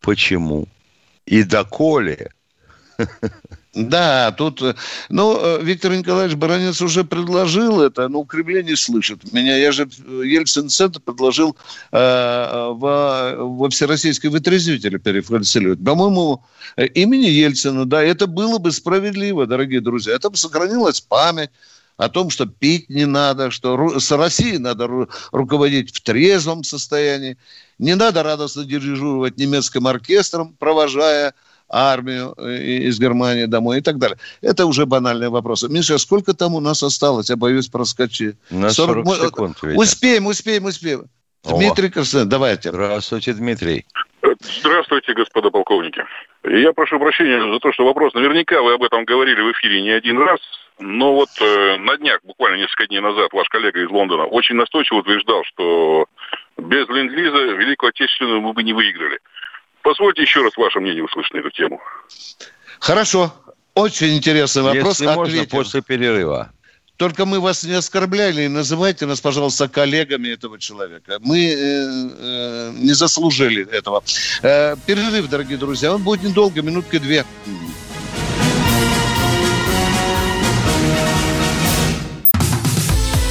почему 0.00 0.68
и 1.24 1.42
доколе 1.42 2.30
да, 3.74 4.30
тут, 4.32 4.62
э, 4.62 4.74
ну, 5.08 5.36
э, 5.36 5.62
Виктор 5.62 5.92
Николаевич 5.92 6.36
Баранец 6.36 6.80
уже 6.80 7.02
предложил 7.04 7.80
это, 7.80 8.08
но 8.08 8.24
Кремле 8.24 8.62
не 8.62 8.76
слышит 8.76 9.32
меня. 9.32 9.56
Я 9.56 9.72
же 9.72 9.84
э, 9.84 10.22
Ельцин-центр 10.24 11.00
предложил 11.00 11.56
э, 11.90 12.68
во, 12.72 13.34
во 13.36 13.68
всероссийский 13.70 14.28
вытрезвитель 14.28 14.98
перефальсифицировать. 15.00 15.84
По-моему, 15.84 16.44
имени 16.76 17.26
Ельцина, 17.26 17.84
да, 17.84 18.02
это 18.02 18.26
было 18.26 18.58
бы 18.58 18.70
справедливо, 18.70 19.46
дорогие 19.46 19.80
друзья. 19.80 20.14
Это 20.14 20.30
бы 20.30 20.36
сохранилась 20.36 21.00
память 21.00 21.50
о 21.96 22.08
том, 22.08 22.30
что 22.30 22.46
пить 22.46 22.88
не 22.88 23.06
надо, 23.06 23.50
что 23.50 23.98
с 23.98 24.10
Россией 24.12 24.58
надо 24.58 24.84
ру- 24.84 25.10
руководить 25.32 25.96
в 25.96 26.00
трезвом 26.02 26.64
состоянии. 26.64 27.36
Не 27.78 27.96
надо 27.96 28.22
радостно 28.22 28.64
дирижировать 28.64 29.36
немецким 29.36 29.86
оркестром, 29.86 30.54
провожая 30.58 31.34
армию 31.74 32.34
э, 32.38 32.62
из 32.88 32.98
Германии 33.00 33.46
домой 33.46 33.78
и 33.78 33.80
так 33.80 33.98
далее. 33.98 34.18
Это 34.40 34.66
уже 34.66 34.86
банальные 34.86 35.30
вопросы. 35.30 35.68
Миша, 35.68 35.98
сколько 35.98 36.34
там 36.34 36.54
у 36.54 36.60
нас 36.60 36.82
осталось? 36.82 37.30
Я 37.30 37.36
боюсь 37.36 37.68
проскочить. 37.68 38.36
На 38.50 38.70
40, 38.70 39.06
40 39.06 39.26
секунд. 39.26 39.58
Ведь. 39.62 39.76
Успеем, 39.76 40.26
успеем, 40.26 40.64
успеем. 40.66 41.04
О. 41.44 41.58
Дмитрий 41.58 41.90
Краснодар, 41.90 42.28
давайте. 42.28 42.70
Здравствуйте, 42.70 43.34
Дмитрий. 43.34 43.84
Здравствуйте, 44.40 45.12
господа 45.14 45.50
полковники. 45.50 46.02
Я 46.44 46.72
прошу 46.72 46.98
прощения 46.98 47.40
за 47.52 47.58
то, 47.60 47.72
что 47.72 47.84
вопрос. 47.84 48.14
Наверняка 48.14 48.62
вы 48.62 48.74
об 48.74 48.82
этом 48.82 49.04
говорили 49.04 49.40
в 49.40 49.52
эфире 49.52 49.82
не 49.82 49.90
один 49.90 50.18
раз, 50.18 50.40
но 50.78 51.14
вот 51.14 51.28
э, 51.40 51.76
на 51.78 51.96
днях, 51.96 52.20
буквально 52.24 52.56
несколько 52.56 52.86
дней 52.86 53.00
назад, 53.00 53.32
ваш 53.32 53.48
коллега 53.48 53.80
из 53.80 53.90
Лондона 53.90 54.24
очень 54.24 54.56
настойчиво 54.56 54.98
утверждал, 54.98 55.42
что 55.44 56.06
без 56.56 56.88
ленд-лиза 56.88 57.56
Великую 57.56 57.90
Отечественную 57.90 58.40
мы 58.40 58.52
бы 58.52 58.62
не 58.62 58.72
выиграли. 58.72 59.18
Позвольте 59.84 60.22
еще 60.22 60.42
раз 60.42 60.56
ваше 60.56 60.80
мнение 60.80 61.04
услышать 61.04 61.34
на 61.34 61.38
эту 61.38 61.50
тему. 61.50 61.80
Хорошо. 62.80 63.32
Очень 63.74 64.16
интересный 64.16 64.62
вопрос. 64.62 65.00
Если 65.00 65.06
Ответим. 65.06 65.40
можно, 65.40 65.46
после 65.46 65.82
перерыва. 65.82 66.52
Только 66.96 67.26
мы 67.26 67.40
вас 67.40 67.64
не 67.64 67.72
оскорбляли, 67.72 68.46
называйте 68.46 69.04
нас, 69.04 69.20
пожалуйста, 69.20 69.68
коллегами 69.68 70.28
этого 70.28 70.58
человека. 70.58 71.18
Мы 71.20 71.48
э, 71.48 71.56
э, 71.56 72.72
не 72.76 72.94
заслужили 72.94 73.68
этого. 73.70 74.02
Э, 74.42 74.76
перерыв, 74.86 75.28
дорогие 75.28 75.58
друзья, 75.58 75.92
он 75.92 76.02
будет 76.02 76.22
недолго, 76.22 76.62
минутки 76.62 76.98
две. 76.98 77.24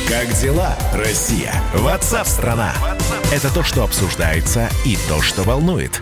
Как 0.10 0.28
дела, 0.40 0.78
Россия? 0.94 1.54
Ватсап-страна! 1.74 2.74
Это 3.32 3.52
то, 3.52 3.64
что 3.64 3.84
обсуждается 3.84 4.70
и 4.86 4.98
то, 5.08 5.22
что 5.22 5.44
волнует. 5.44 6.02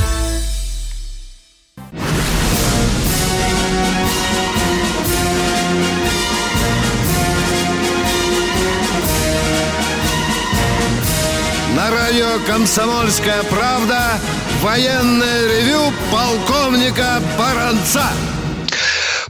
Радио 12.31 12.45
«Комсомольская 12.45 13.43
правда» 13.43 14.19
военное 14.61 15.47
ревю 15.47 15.91
полковника 16.11 17.21
Баранца. 17.37 18.05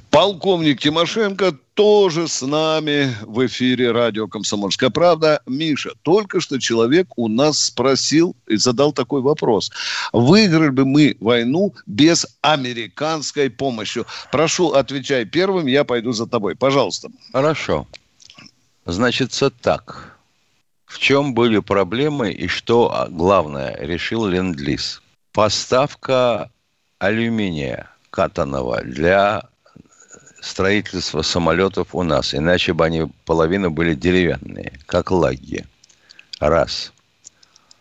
Полковник 0.10 0.82
Тимошенко 0.82 1.54
тоже 1.74 2.28
с 2.28 2.46
нами 2.46 3.16
в 3.22 3.46
эфире 3.48 3.92
радио 3.92 4.28
«Комсомольская 4.28 4.90
правда». 4.90 5.42
Миша, 5.48 5.92
только 6.04 6.42
что 6.42 6.60
человек 6.60 7.08
у 7.16 7.28
нас 7.28 7.60
спросил 7.60 8.36
и 8.48 8.58
задал 8.58 8.92
такой 8.92 9.22
вопрос. 9.22 9.72
Выиграли 10.12 10.70
бы 10.70 10.86
мы 10.86 11.18
войну 11.20 11.74
без 11.88 12.28
американской 12.42 13.50
помощи? 13.50 14.04
Прошу, 14.32 14.74
отвечай 14.74 15.26
первым, 15.26 15.66
я 15.66 15.86
пойду 15.86 16.12
за 16.12 16.28
тобой. 16.28 16.56
Пожалуйста. 16.56 17.10
Хорошо. 17.32 17.88
Значит, 18.86 19.34
так. 19.62 20.11
В 20.92 21.00
чем 21.00 21.34
были 21.34 21.60
проблемы 21.60 22.34
и 22.34 22.48
что 22.50 22.94
а, 22.94 23.08
главное 23.08 23.78
решил 23.80 24.26
Ленд-Лиз? 24.26 25.02
Поставка 25.32 26.52
алюминия 27.00 27.90
катаного 28.10 28.82
для 28.82 29.48
строительства 30.42 31.22
самолетов 31.22 31.96
у 31.96 32.04
нас. 32.04 32.36
Иначе 32.36 32.74
бы 32.74 32.84
они 32.86 33.10
половина 33.24 33.70
были 33.70 33.94
деревянные, 33.94 34.82
как 34.86 35.12
лаги. 35.12 35.66
Раз. 36.42 36.92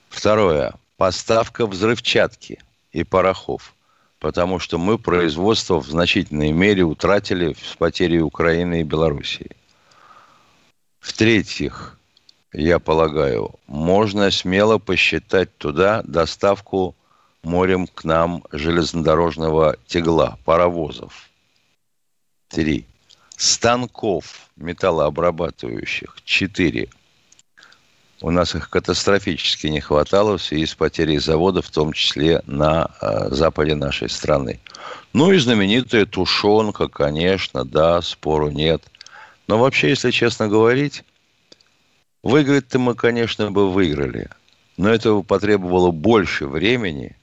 Второе. 0.09 0.75
Поставка 0.97 1.67
взрывчатки 1.67 2.61
и 2.93 3.03
порохов. 3.03 3.75
Потому 4.21 4.61
что 4.61 4.79
мы 4.79 4.99
производство 4.99 5.81
в 5.81 5.89
значительной 5.89 6.53
мере 6.53 6.85
утратили 6.85 7.57
с 7.61 7.75
потерей 7.75 8.21
Украины 8.21 8.83
и 8.83 8.85
Белоруссии. 8.85 9.51
В-третьих, 11.01 11.97
я 12.53 12.79
полагаю, 12.79 13.55
можно 13.67 14.31
смело 14.31 14.79
посчитать 14.79 15.57
туда 15.59 16.03
доставку 16.05 16.95
морем 17.43 17.87
к 17.87 18.05
нам 18.05 18.45
железнодорожного 18.53 19.77
тягла, 19.87 20.39
паровозов– 20.45 21.27
Три. 22.51 22.85
Станков 23.37 24.51
металлообрабатывающих. 24.57 26.17
Четыре. 26.25 26.89
У 28.21 28.31
нас 28.31 28.57
их 28.57 28.69
катастрофически 28.69 29.69
не 29.69 29.81
хватало 29.81 30.37
в 30.37 30.43
связи 30.43 30.67
с 30.67 30.75
потерей 30.75 31.19
завода, 31.19 31.63
в 31.63 31.71
том 31.71 31.93
числе 31.93 32.43
на 32.47 32.91
э, 33.01 33.29
западе 33.31 33.77
нашей 33.77 34.11
страны. 34.11 34.59
Ну 35.13 35.33
и 35.33 35.39
знаменитая 35.39 36.07
тушенка, 36.07 36.89
конечно, 36.89 37.65
да, 37.65 38.03
спору 38.03 38.51
нет. 38.51 38.83
Но 39.47 39.59
вообще, 39.59 39.91
если 39.91 40.11
честно 40.11 40.49
говорить, 40.49 41.05
выиграть-то 42.23 42.79
мы, 42.79 42.95
конечно, 42.95 43.51
бы 43.51 43.71
выиграли. 43.71 44.29
Но 44.77 44.89
этого 44.89 45.23
потребовало 45.23 45.91
больше 45.91 46.47
времени 46.47 47.17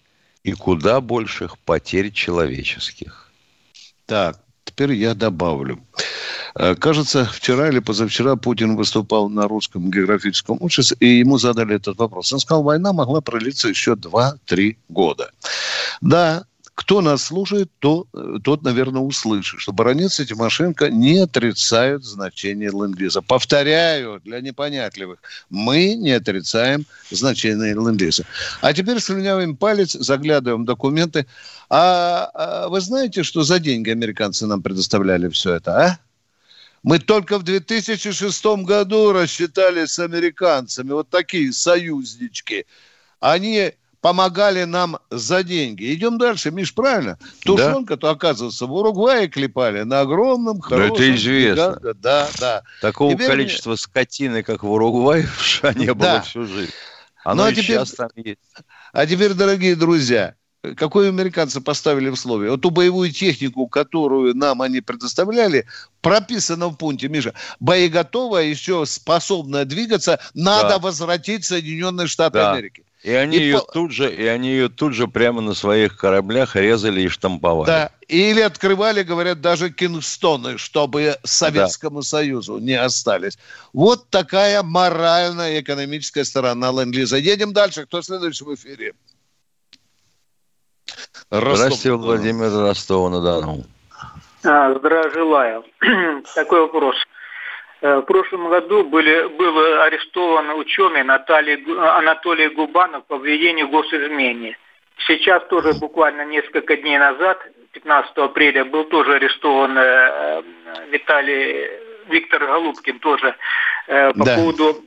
и 0.43 0.53
куда 0.53 1.01
больших 1.01 1.57
потерь 1.59 2.11
человеческих. 2.11 3.31
Так, 4.05 4.39
Теперь 4.67 4.93
я 4.93 5.15
добавлю. 5.15 5.79
Э, 6.53 6.75
кажется, 6.75 7.25
вчера 7.25 7.69
или 7.69 7.79
позавчера 7.79 8.35
Путин 8.35 8.75
выступал 8.75 9.29
на 9.29 9.47
русском 9.47 9.89
географическом 9.89 10.57
обществе, 10.59 10.97
и 10.99 11.19
ему 11.19 11.37
задали 11.37 11.75
этот 11.75 11.97
вопрос. 11.97 12.33
Он 12.33 12.39
сказал, 12.39 12.63
война 12.63 12.91
могла 12.93 13.21
пролиться 13.21 13.69
еще 13.69 13.93
2-3 13.93 14.75
года. 14.89 15.31
Да, 16.01 16.43
кто 16.77 17.01
нас 17.01 17.23
слушает, 17.23 17.71
то, 17.79 18.05
тот, 18.43 18.61
наверное, 18.61 19.01
услышит, 19.01 19.59
что 19.59 19.73
баронец 19.73 20.19
и 20.19 20.27
Тимошенко 20.27 20.91
не 20.91 21.17
отрицают 21.17 22.05
значение 22.05 22.69
ленд 22.69 22.99
-лиза. 22.99 23.23
Повторяю, 23.27 24.21
для 24.23 24.41
непонятливых, 24.41 25.17
мы 25.49 25.95
не 25.95 26.11
отрицаем 26.11 26.85
значение 27.09 27.73
ленд 27.73 27.99
-лиза. 27.99 28.25
А 28.61 28.73
теперь 28.73 28.99
слюнявым 28.99 29.57
палец, 29.57 29.93
заглядываем 29.93 30.61
в 30.61 30.65
документы. 30.65 31.25
А, 31.67 32.29
а 32.35 32.67
вы 32.69 32.79
знаете, 32.79 33.23
что 33.23 33.41
за 33.41 33.57
деньги 33.57 33.89
американцы 33.89 34.45
нам 34.45 34.61
предоставляли 34.61 35.29
все 35.29 35.55
это, 35.55 35.71
а? 35.71 35.99
Мы 36.83 36.99
только 36.99 37.39
в 37.39 37.43
2006 37.43 38.45
году 38.63 39.13
рассчитались 39.13 39.93
с 39.93 39.99
американцами. 39.99 40.91
Вот 40.91 41.09
такие 41.09 41.51
союзнички. 41.51 42.67
Они 43.19 43.73
помогали 44.01 44.63
нам 44.63 44.97
за 45.09 45.43
деньги. 45.43 45.93
Идем 45.93 46.17
дальше, 46.17 46.51
Миш, 46.51 46.73
правильно? 46.73 47.17
Тушенка-то, 47.43 48.09
оказывается, 48.09 48.65
в 48.65 48.73
Уругвае 48.73 49.27
клепали 49.27 49.83
на 49.83 50.01
огромном, 50.01 50.61
хорошем... 50.61 50.89
Да 50.89 50.95
это 50.95 51.15
известно. 51.15 51.77
Гиганте. 51.79 51.99
Да, 51.99 52.27
да. 52.39 52.63
Такого 52.81 53.13
теперь 53.13 53.27
количества 53.27 53.71
мне... 53.71 53.77
скотины, 53.77 54.43
как 54.43 54.63
в 54.63 54.71
Уругвае, 54.71 55.27
не 55.75 55.93
было 55.93 55.95
да. 55.95 56.21
всю 56.21 56.45
жизнь. 56.45 56.71
Оно 57.23 57.43
ну, 57.43 57.49
а 57.49 57.51
теперь... 57.51 57.65
сейчас 57.65 57.91
там 57.91 58.09
есть. 58.15 58.39
А 58.93 59.05
теперь, 59.05 59.33
дорогие 59.33 59.75
друзья, 59.75 60.35
какое 60.75 61.09
американцы 61.09 61.61
поставили 61.61 62.09
условие? 62.09 62.51
Вот 62.51 62.61
ту 62.61 62.69
боевую 62.69 63.11
технику, 63.11 63.67
которую 63.67 64.35
нам 64.35 64.61
они 64.61 64.81
предоставляли, 64.81 65.67
прописано 66.01 66.67
в 66.67 66.77
пункте, 66.77 67.09
Миша, 67.09 67.33
боеготовая, 67.59 68.45
еще 68.45 68.85
способная 68.85 69.65
двигаться, 69.65 70.19
надо 70.33 70.69
да. 70.69 70.79
возвратить 70.79 71.45
Соединенные 71.45 72.07
Штаты 72.07 72.35
да. 72.35 72.53
Америки. 72.53 72.85
И 73.03 73.11
они, 73.13 73.37
и 73.37 73.41
ее 73.41 73.59
по... 73.59 73.71
тут 73.71 73.91
же, 73.91 74.11
и 74.11 74.25
они 74.25 74.49
ее 74.49 74.69
тут 74.69 74.93
же 74.93 75.07
прямо 75.07 75.41
на 75.41 75.53
своих 75.53 75.97
кораблях 75.97 76.55
резали 76.55 77.01
и 77.01 77.07
штамповали. 77.07 77.67
Да, 77.67 77.91
или 78.07 78.41
открывали, 78.41 79.03
говорят, 79.03 79.39
даже 79.39 79.69
Кингстоны, 79.69 80.57
чтобы 80.57 81.15
Советскому 81.23 81.99
да. 81.99 82.05
Союзу 82.05 82.57
не 82.57 82.73
остались. 82.73 83.37
Вот 83.71 84.09
такая 84.09 84.63
моральная 84.63 85.61
экономическая 85.61 86.25
сторона 86.25 86.71
ленд-лиза. 86.71 87.17
Едем 87.17 87.53
дальше. 87.53 87.85
Кто 87.85 88.01
следующий 88.01 88.45
в 88.45 88.55
эфире? 88.55 88.93
Ростов. 91.29 91.57
Здравствуйте, 91.57 91.91
Владимир 91.93 92.51
Ростова-на-Дону. 92.51 93.65
А, 94.43 94.73
здравия 94.73 95.11
желаю. 95.11 95.63
Такой 96.35 96.61
вопрос. 96.61 96.95
Э, 97.81 97.97
в 97.97 98.01
прошлом 98.03 98.49
году 98.49 98.83
были, 98.83 99.27
был 99.27 99.81
арестован 99.81 100.49
ученый 100.51 101.03
Наталья, 101.03 101.59
Анатолий 101.97 102.49
Губанов 102.49 103.05
по 103.05 103.17
обвинению 103.17 103.67
госизмене. 103.69 104.57
Сейчас 105.05 105.45
тоже 105.47 105.73
буквально 105.73 106.25
несколько 106.25 106.75
дней 106.75 106.97
назад, 106.97 107.39
15 107.73 108.17
апреля, 108.17 108.65
был 108.65 108.85
тоже 108.85 109.15
арестован 109.15 109.77
э, 109.77 110.41
Виталий 110.89 111.69
Виктор 112.09 112.45
Голубкин 112.47 112.99
тоже 112.99 113.35
э, 113.87 114.11
по 114.13 114.25
да. 114.25 114.35
поводу 114.35 114.83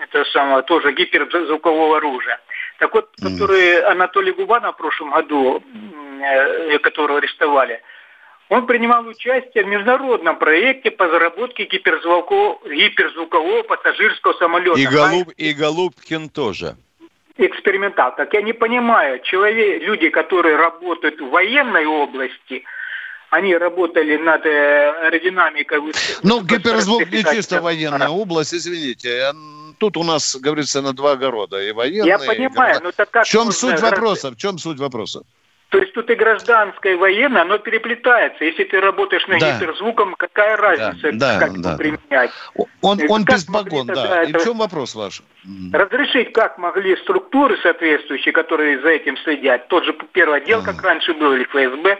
это 0.00 0.24
самое, 0.32 0.62
тоже 0.62 0.92
гиперзвукового 0.92 1.98
оружия. 1.98 2.40
Так 2.78 2.94
вот, 2.94 3.10
который 3.22 3.82
Анатолий 3.82 4.32
Губанов 4.32 4.74
в 4.74 4.78
прошлом 4.78 5.10
году, 5.10 5.62
которого 6.82 7.18
арестовали, 7.18 7.82
он 8.52 8.66
принимал 8.66 9.06
участие 9.06 9.64
в 9.64 9.66
международном 9.66 10.38
проекте 10.38 10.90
по 10.90 11.08
заработке 11.08 11.64
гиперзвукового, 11.64 12.58
гиперзвукового 12.68 13.62
пассажирского 13.62 14.34
самолета. 14.34 14.78
И, 14.78 14.84
Голуб, 14.84 15.30
и 15.38 15.54
Голубкин 15.54 16.28
тоже. 16.28 16.76
Экспериментал. 17.38 18.14
Так 18.14 18.34
я 18.34 18.42
не 18.42 18.52
понимаю, 18.52 19.20
человек, 19.22 19.82
люди, 19.82 20.10
которые 20.10 20.56
работают 20.56 21.18
в 21.18 21.30
военной 21.30 21.86
области, 21.86 22.64
они 23.30 23.56
работали 23.56 24.18
над 24.18 24.44
э, 24.44 25.06
аэродинамикой. 25.06 25.80
Ну, 26.22 26.42
гиперзвук 26.42 27.10
не 27.10 27.24
чисто 27.24 27.62
военная 27.62 28.10
область, 28.10 28.52
извините. 28.52 29.32
Тут 29.78 29.96
у 29.96 30.04
нас, 30.04 30.36
говорится, 30.36 30.82
на 30.82 30.92
два 30.92 31.12
огорода. 31.12 31.58
И 31.58 31.72
военные, 31.72 32.06
Я 32.06 32.18
понимаю, 32.18 32.80
но 32.82 32.92
так 32.92 33.10
как... 33.10 33.24
В 33.24 33.30
чем 33.30 33.50
суть 33.50 33.80
вопроса? 33.80 34.30
В 34.30 34.36
чем 34.36 34.58
суть 34.58 34.78
вопроса? 34.78 35.22
То 35.72 35.78
есть 35.78 35.94
тут 35.94 36.10
и 36.10 36.14
гражданское, 36.14 36.92
и 36.92 36.96
военное, 36.96 37.42
оно 37.42 37.56
переплетается. 37.56 38.44
Если 38.44 38.64
ты 38.64 38.78
работаешь 38.78 39.26
на 39.26 39.38
да. 39.38 39.56
гиперзвуком, 39.56 40.14
какая 40.18 40.58
разница, 40.58 41.12
да, 41.14 41.38
как 41.38 41.58
да, 41.62 41.70
его 41.70 41.78
применять? 41.78 42.30
Он, 42.82 43.00
он 43.08 43.24
без 43.24 43.44
погон, 43.44 43.86
да. 43.86 44.24
И 44.24 44.32
в 44.34 44.44
чем 44.44 44.58
вопрос 44.58 44.94
ваш? 44.94 45.22
Разрешить, 45.72 46.34
как 46.34 46.58
могли 46.58 46.94
структуры 46.96 47.56
соответствующие, 47.62 48.32
которые 48.32 48.82
за 48.82 48.88
этим 48.90 49.16
следят, 49.24 49.66
тот 49.68 49.86
же 49.86 49.96
первый 50.12 50.42
отдел, 50.42 50.62
как 50.62 50.82
раньше 50.82 51.14
был, 51.14 51.32
или 51.32 51.44
ФСБ, 51.44 51.96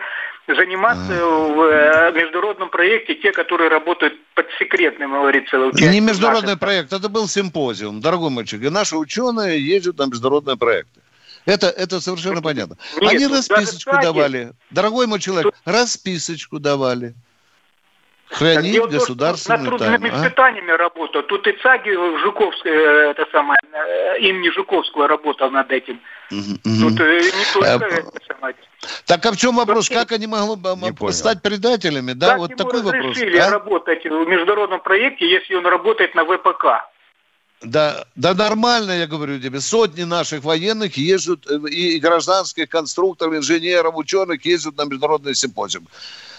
заниматься 0.48 1.24
в 1.24 1.62
э, 1.62 2.12
международном 2.12 2.68
проекте 2.68 3.14
те, 3.14 3.32
которые 3.32 3.70
работают 3.70 4.12
под 4.34 4.48
секретным, 4.58 5.12
говорится, 5.12 5.56
Не 5.80 6.00
международный 6.00 6.48
наших... 6.48 6.60
проект, 6.60 6.92
это 6.92 7.08
был 7.08 7.26
симпозиум, 7.26 8.02
дорогой 8.02 8.28
мальчик. 8.28 8.62
И 8.62 8.68
наши 8.68 8.98
ученые 8.98 9.66
ездят 9.66 9.96
на 9.96 10.08
международные 10.08 10.58
проекты. 10.58 11.01
Это, 11.44 11.68
это 11.68 12.00
совершенно 12.00 12.40
понятно. 12.40 12.76
Нет, 13.00 13.12
Они 13.12 13.26
расписочку 13.26 13.92
давали. 14.00 14.52
Дорогой 14.70 15.06
мой 15.06 15.20
человек, 15.20 15.54
расписочку 15.64 16.58
давали. 16.58 17.14
Хранить 18.32 18.80
так, 18.80 18.90
государственную 18.90 19.58
то, 19.58 19.70
над 19.72 19.78
трудными 19.78 20.08
тайну. 20.08 20.24
испытаниями 20.24 20.72
а? 20.72 20.76
работал. 20.78 21.22
Тут 21.24 21.46
и 21.46 21.52
ЦАГИ 21.52 21.92
Жуковская, 22.22 22.72
э, 22.72 23.10
это 23.10 23.26
самое, 23.30 23.58
э, 23.72 24.20
имени 24.20 24.48
Жуковского 24.48 25.06
работал 25.06 25.50
над 25.50 25.70
этим. 25.70 26.00
Угу, 26.30 26.40
Тут 26.64 26.98
угу. 26.98 27.10
не 27.10 27.52
только 27.52 27.72
а, 27.72 27.76
это 27.76 28.10
самое. 28.26 28.54
Так 29.06 29.26
а 29.26 29.32
в 29.32 29.36
чем 29.36 29.56
вопрос? 29.56 29.90
Как 29.90 30.12
они 30.12 30.26
могли 30.26 31.12
стать 31.12 31.42
предателями? 31.42 32.12
Да, 32.12 32.30
как 32.30 32.38
вот 32.38 32.56
такой 32.56 32.82
вопрос. 32.82 33.04
разрешили 33.04 33.36
а? 33.36 33.50
работать 33.50 34.02
в 34.04 34.26
международном 34.26 34.80
проекте, 34.80 35.28
если 35.28 35.54
он 35.54 35.66
работает 35.66 36.14
на 36.14 36.24
ВПК? 36.24 36.91
Да, 37.62 38.04
да 38.16 38.34
нормально, 38.34 38.92
я 38.92 39.06
говорю 39.06 39.40
тебе. 39.40 39.60
Сотни 39.60 40.02
наших 40.02 40.42
военных 40.44 40.96
ездят, 40.96 41.46
э, 41.48 41.68
и 41.68 41.98
гражданских 42.00 42.68
конструкторов, 42.68 43.34
инженеров, 43.34 43.96
ученых 43.96 44.44
ездят 44.44 44.76
на 44.76 44.84
международный 44.84 45.34
симпозиум. 45.34 45.86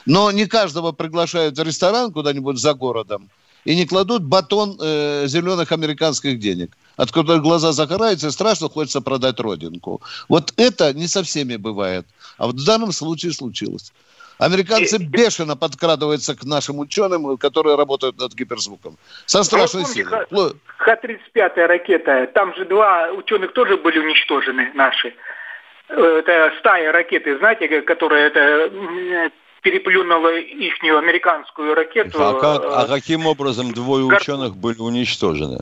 Но 0.05 0.31
не 0.31 0.47
каждого 0.47 0.91
приглашают 0.91 1.57
в 1.57 1.63
ресторан 1.63 2.12
куда-нибудь 2.12 2.57
за 2.57 2.73
городом 2.73 3.29
и 3.63 3.75
не 3.75 3.86
кладут 3.86 4.23
батон 4.23 4.77
э, 4.81 5.27
зеленых 5.27 5.71
американских 5.71 6.39
денег, 6.39 6.75
от 6.97 7.12
которых 7.12 7.41
глаза 7.41 7.71
загораются 7.71 8.27
и 8.27 8.31
страшно 8.31 8.67
хочется 8.67 8.99
продать 8.99 9.39
родинку. 9.39 10.01
Вот 10.27 10.53
это 10.57 10.93
не 10.93 11.07
со 11.07 11.23
всеми 11.23 11.55
бывает. 11.55 12.05
А 12.38 12.47
вот 12.47 12.55
в 12.55 12.65
данном 12.65 12.91
случае 12.91 13.31
случилось. 13.31 13.93
Американцы 14.39 14.97
бешено 14.97 15.55
подкрадываются 15.55 16.35
к 16.35 16.43
нашим 16.43 16.79
ученым, 16.79 17.37
которые 17.37 17.75
работают 17.75 18.17
над 18.19 18.33
гиперзвуком. 18.33 18.97
Со 19.25 19.43
страшной 19.43 19.85
силой. 19.85 20.25
Х-35 20.77 21.65
ракета, 21.65 22.27
там 22.33 22.53
же 22.55 22.65
два 22.65 23.11
ученых 23.11 23.53
тоже 23.53 23.77
были 23.77 23.99
уничтожены 23.99 24.71
наши. 24.73 25.13
Э, 25.89 26.19
это 26.19 26.53
стая 26.59 26.91
ракеты, 26.91 27.37
знаете, 27.37 27.81
которая 27.81 28.27
это 28.27 29.31
переплюнула 29.61 30.37
ихнюю 30.37 30.97
американскую 30.97 31.73
ракету. 31.73 32.17
А, 32.21 32.33
как, 32.39 32.63
а 32.65 32.87
каким 32.87 33.25
образом 33.25 33.71
двое 33.71 34.03
ученых 34.03 34.55
были 34.57 34.79
уничтожены? 34.79 35.59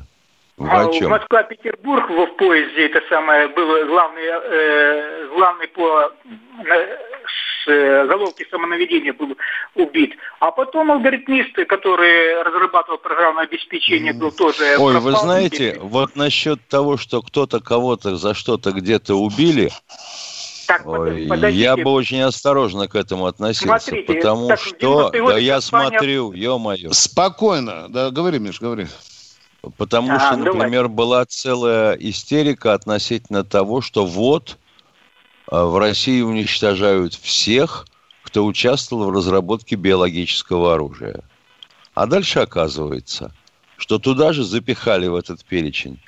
А 0.60 0.88
в 0.88 1.02
Москва-Петербург 1.02 2.10
в 2.10 2.26
поезде 2.38 2.86
это 2.88 3.02
самое 3.10 3.48
было 3.48 3.84
главный, 3.86 4.24
э, 4.24 5.28
главный 5.36 5.68
по 5.70 6.12
с 7.64 7.68
э, 7.70 8.08
головки 8.08 8.46
самонаведения 8.50 9.14
был 9.14 9.38
убит. 9.76 10.16
А 10.40 10.52
потом 10.52 10.92
алгоритмист, 10.92 11.54
который 11.68 12.42
разрабатывал 12.44 12.98
программное 12.98 13.44
обеспечение, 13.44 14.14
был 14.14 14.32
тоже... 14.32 14.78
Ой, 14.78 15.00
вы 15.00 15.12
знаете, 15.12 15.78
вот 15.82 16.16
насчет 16.16 16.60
того, 16.68 16.98
что 16.98 17.22
кто-то 17.22 17.60
кого-то 17.60 18.16
за 18.16 18.34
что-то 18.34 18.72
где-то 18.72 19.16
убили, 19.16 19.72
так, 20.68 20.88
Ой, 20.88 21.28
я 21.52 21.76
бы 21.76 21.92
очень 21.92 22.22
осторожно 22.22 22.88
к 22.88 22.96
этому 22.96 23.26
относился, 23.26 23.88
Смотрите, 23.88 24.14
потому 24.14 24.48
так, 24.48 24.60
что... 24.60 25.10
Да 25.10 25.38
я 25.38 25.60
смотрю, 25.60 26.32
ё-моё. 26.32 26.94
Спокойно, 26.94 27.88
да, 27.90 28.10
говори, 28.10 28.40
Миш, 28.40 28.62
говори. 28.62 28.88
Потому 29.78 30.14
а, 30.14 30.20
что, 30.20 30.38
например, 30.38 30.84
давай. 30.84 30.96
была 30.96 31.26
целая 31.26 31.94
истерика 31.96 32.74
относительно 32.74 33.44
того, 33.44 33.82
что 33.82 34.06
вот 34.06 34.58
в 35.52 35.78
России 35.78 36.22
уничтожают 36.22 37.14
всех, 37.14 37.86
кто 38.24 38.46
участвовал 38.46 39.06
в 39.06 39.16
разработке 39.16 39.76
биологического 39.76 40.74
оружия. 40.74 41.22
А 41.94 42.08
дальше 42.08 42.40
оказывается, 42.40 43.34
что 43.78 44.00
туда 44.00 44.32
же 44.32 44.44
запихали 44.44 45.08
в 45.08 45.16
этот 45.16 45.44
перечень 45.44 46.00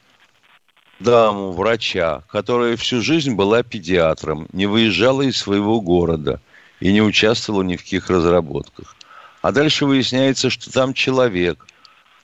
даму, 0.99 1.51
врача, 1.51 2.23
которая 2.29 2.77
всю 2.77 3.01
жизнь 3.01 3.35
была 3.35 3.63
педиатром, 3.63 4.47
не 4.53 4.65
выезжала 4.65 5.21
из 5.21 5.37
своего 5.37 5.81
города 5.81 6.39
и 6.79 6.91
не 6.91 7.01
участвовала 7.01 7.63
ни 7.63 7.75
в 7.75 7.83
каких 7.83 8.09
разработках. 8.09 8.95
А 9.41 9.51
дальше 9.51 9.85
выясняется, 9.85 10.49
что 10.49 10.71
там 10.71 10.93
человек, 10.93 11.67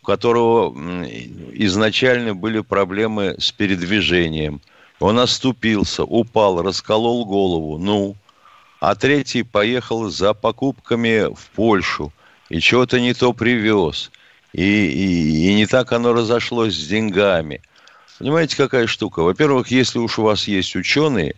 у 0.02 0.06
которого 0.06 0.74
изначально 1.54 2.34
были 2.34 2.62
проблемы 2.62 3.36
с 3.40 3.52
передвижением. 3.52 4.62
Он 5.00 5.20
оступился, 5.20 6.04
упал, 6.04 6.62
расколол 6.62 7.26
голову. 7.26 7.78
Ну, 7.78 8.16
а 8.80 8.96
третий 8.96 9.44
поехал 9.44 10.10
за 10.10 10.34
покупками 10.34 11.34
в 11.34 11.48
Польшу 11.56 12.12
и 12.50 12.60
чего-то 12.60 13.00
не 13.00 13.14
то 13.14 13.34
привез. 13.34 14.12
И, 14.52 14.64
и, 14.64 15.50
и 15.50 15.54
не 15.54 15.66
так 15.68 15.92
оно 15.94 16.14
разошлось 16.14 16.76
с 16.76 16.88
деньгами. 16.88 17.62
Понимаете, 18.18 18.58
какая 18.58 18.88
штука? 18.88 19.22
Во-первых, 19.22 19.70
если 19.70 20.00
уж 20.00 20.20
у 20.20 20.24
вас 20.24 20.48
есть 20.48 20.76
ученые, 20.76 21.36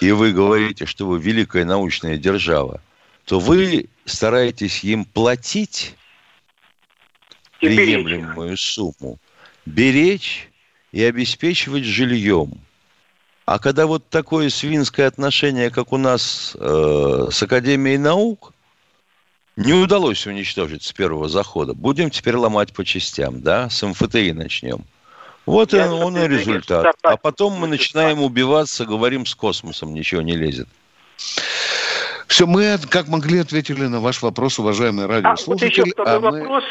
и 0.00 0.12
вы 0.12 0.32
говорите, 0.32 0.86
что 0.86 1.06
вы 1.06 1.20
великая 1.20 1.64
научная 1.66 2.16
держава, 2.16 2.80
то 3.26 3.38
вы 3.38 3.88
стараетесь 4.06 4.82
им 4.82 5.04
платить 5.04 5.94
приемлемую 7.58 8.56
сумму, 8.56 9.18
беречь 9.66 10.48
и 10.92 11.02
обеспечивать 11.02 11.84
жильем. 11.84 12.54
А 13.50 13.58
когда 13.58 13.86
вот 13.86 14.08
такое 14.08 14.48
свинское 14.48 15.08
отношение, 15.08 15.70
как 15.70 15.92
у 15.92 15.96
нас 15.96 16.56
э, 16.56 17.26
с 17.32 17.42
Академией 17.42 17.98
наук, 17.98 18.52
не 19.56 19.72
удалось 19.72 20.24
уничтожить 20.24 20.84
с 20.84 20.92
первого 20.92 21.28
захода, 21.28 21.74
будем 21.74 22.10
теперь 22.10 22.36
ломать 22.36 22.72
по 22.72 22.84
частям, 22.84 23.40
да, 23.42 23.68
с 23.68 23.82
МФТИ 23.84 24.30
начнем– 24.30 24.84
вот 25.46 25.72
Я 25.72 25.92
он, 25.92 26.16
и 26.16 26.28
результат. 26.28 26.94
А 27.02 27.16
потом 27.16 27.54
мы 27.54 27.66
начинаем 27.66 28.22
убиваться, 28.22 28.84
говорим, 28.84 29.26
с 29.26 29.34
космосом 29.34 29.94
ничего 29.94 30.22
не 30.22 30.36
лезет. 30.36 30.68
Все, 32.28 32.46
мы 32.46 32.78
как 32.88 33.08
могли 33.08 33.40
ответили 33.40 33.86
на 33.86 33.98
ваш 33.98 34.22
вопрос, 34.22 34.60
уважаемые 34.60 35.08
радиослушатели. 35.08 35.80
А, 35.80 35.84
вот 35.84 35.88
еще 35.88 35.92
второй, 35.92 36.14
а 36.14 36.20
вопрос. 36.20 36.64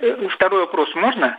Мы... 0.00 0.06
Э, 0.06 0.28
второй 0.28 0.60
вопрос 0.66 0.94
можно? 0.94 1.38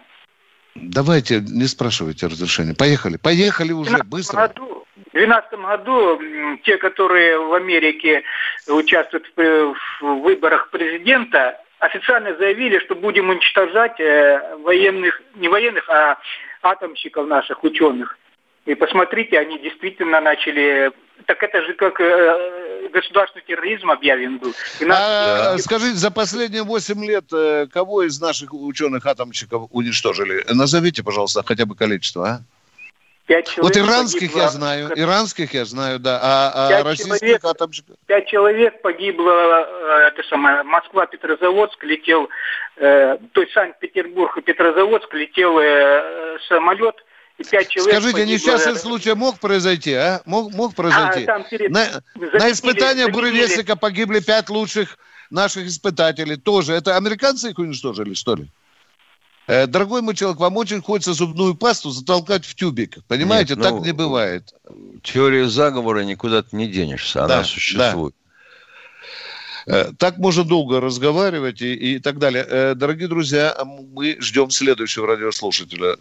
Давайте, 0.81 1.41
не 1.41 1.65
спрашивайте 1.65 2.27
разрешения. 2.27 2.73
Поехали, 2.73 3.17
поехали 3.17 3.71
уже, 3.71 3.97
быстро. 4.03 4.47
Году, 4.47 4.85
в 4.95 5.11
2012 5.11 5.53
году 5.59 6.19
те, 6.63 6.77
которые 6.77 7.39
в 7.39 7.53
Америке 7.53 8.23
участвуют 8.67 9.31
в, 9.35 9.75
в 10.01 10.21
выборах 10.21 10.69
президента, 10.69 11.59
официально 11.79 12.35
заявили, 12.37 12.79
что 12.79 12.95
будем 12.95 13.29
уничтожать 13.29 13.99
э, 13.99 14.57
военных, 14.63 15.21
не 15.35 15.47
военных, 15.47 15.89
а 15.89 16.17
атомщиков 16.63 17.27
наших, 17.27 17.63
ученых. 17.63 18.17
И 18.65 18.75
посмотрите, 18.75 19.39
они 19.39 19.59
действительно 19.59 20.21
начали... 20.21 20.91
Так 21.25 21.43
это 21.43 21.61
же 21.63 21.73
как 21.73 21.99
э, 21.99 22.89
государственный 22.93 23.43
терроризм 23.45 23.89
объявлен 23.89 24.37
был. 24.37 24.53
И 24.79 24.85
нас... 24.85 24.99
а, 24.99 25.57
скажите, 25.57 25.95
за 25.95 26.11
последние 26.11 26.63
8 26.63 27.05
лет 27.05 27.25
э, 27.33 27.67
кого 27.71 28.03
из 28.03 28.19
наших 28.21 28.53
ученых-атомщиков 28.53 29.67
уничтожили? 29.71 30.45
Назовите, 30.53 31.03
пожалуйста, 31.03 31.43
хотя 31.45 31.65
бы 31.65 31.75
количество, 31.75 32.27
а? 32.27 32.41
Пять 33.27 33.49
человек 33.49 33.75
вот 33.75 33.85
иранских 33.85 34.31
погибло, 34.31 34.41
я 34.41 34.47
знаю, 34.47 34.91
иранских 34.95 35.53
я 35.53 35.65
знаю, 35.65 35.99
да, 35.99 36.17
а, 36.23 36.69
а 36.69 36.83
российских 36.83 37.19
человек, 37.19 37.43
атомщиков? 37.43 37.95
Пять 38.05 38.27
человек 38.27 38.81
погибло, 38.81 39.67
э, 39.67 40.07
это 40.07 40.23
самое, 40.29 40.63
Москва-Петрозаводск 40.63 41.83
летел, 41.83 42.29
э, 42.77 43.17
то 43.33 43.41
есть 43.41 43.51
Санкт-Петербург 43.51 44.37
и 44.37 44.41
Петрозаводск 44.41 45.13
летел 45.13 45.59
э, 45.59 46.37
самолет, 46.47 46.95
пять 47.43 47.69
человек 47.69 47.93
Скажите, 47.93 48.13
погибло, 48.13 48.33
несчастный 48.33 48.75
случай 48.77 49.13
мог 49.13 49.39
произойти, 49.39 49.93
а? 49.93 50.21
Мог, 50.25 50.53
мог 50.53 50.75
произойти? 50.75 51.23
А, 51.23 51.25
там 51.25 51.43
перед... 51.49 51.71
на, 51.71 51.85
заметили, 51.85 52.39
на 52.39 52.51
испытания 52.51 53.07
буревестника 53.07 53.75
погибли 53.75 54.19
пять 54.19 54.49
лучших 54.49 54.97
наших 55.29 55.67
испытателей 55.67 56.37
тоже. 56.37 56.73
Это 56.73 56.97
американцы 56.97 57.51
их 57.51 57.59
уничтожили, 57.59 58.13
что 58.13 58.35
ли? 58.35 58.47
Э, 59.47 59.65
дорогой 59.65 60.01
мой 60.01 60.15
человек, 60.15 60.39
вам 60.39 60.57
очень 60.57 60.81
хочется 60.81 61.13
зубную 61.13 61.55
пасту 61.55 61.89
затолкать 61.89 62.45
в 62.45 62.53
тюбик. 62.53 62.97
Понимаете, 63.07 63.55
Нет, 63.55 63.63
ну, 63.63 63.77
так 63.77 63.85
не 63.85 63.93
бывает. 63.93 64.53
Теория 65.03 65.47
заговора 65.47 66.01
никуда 66.01 66.43
ты 66.43 66.55
не 66.55 66.67
денешься, 66.67 67.23
она 67.23 67.37
да, 67.37 67.43
существует. 67.43 68.13
Да. 69.65 69.87
Э, 69.89 69.91
так 69.97 70.17
можно 70.17 70.43
долго 70.43 70.81
разговаривать 70.81 71.61
и, 71.61 71.73
и 71.73 71.99
так 71.99 72.19
далее. 72.19 72.45
Э, 72.47 72.73
дорогие 72.75 73.07
друзья, 73.07 73.55
мы 73.65 74.17
ждем 74.19 74.49
следующего 74.49 75.07
радиослушателя. 75.07 75.97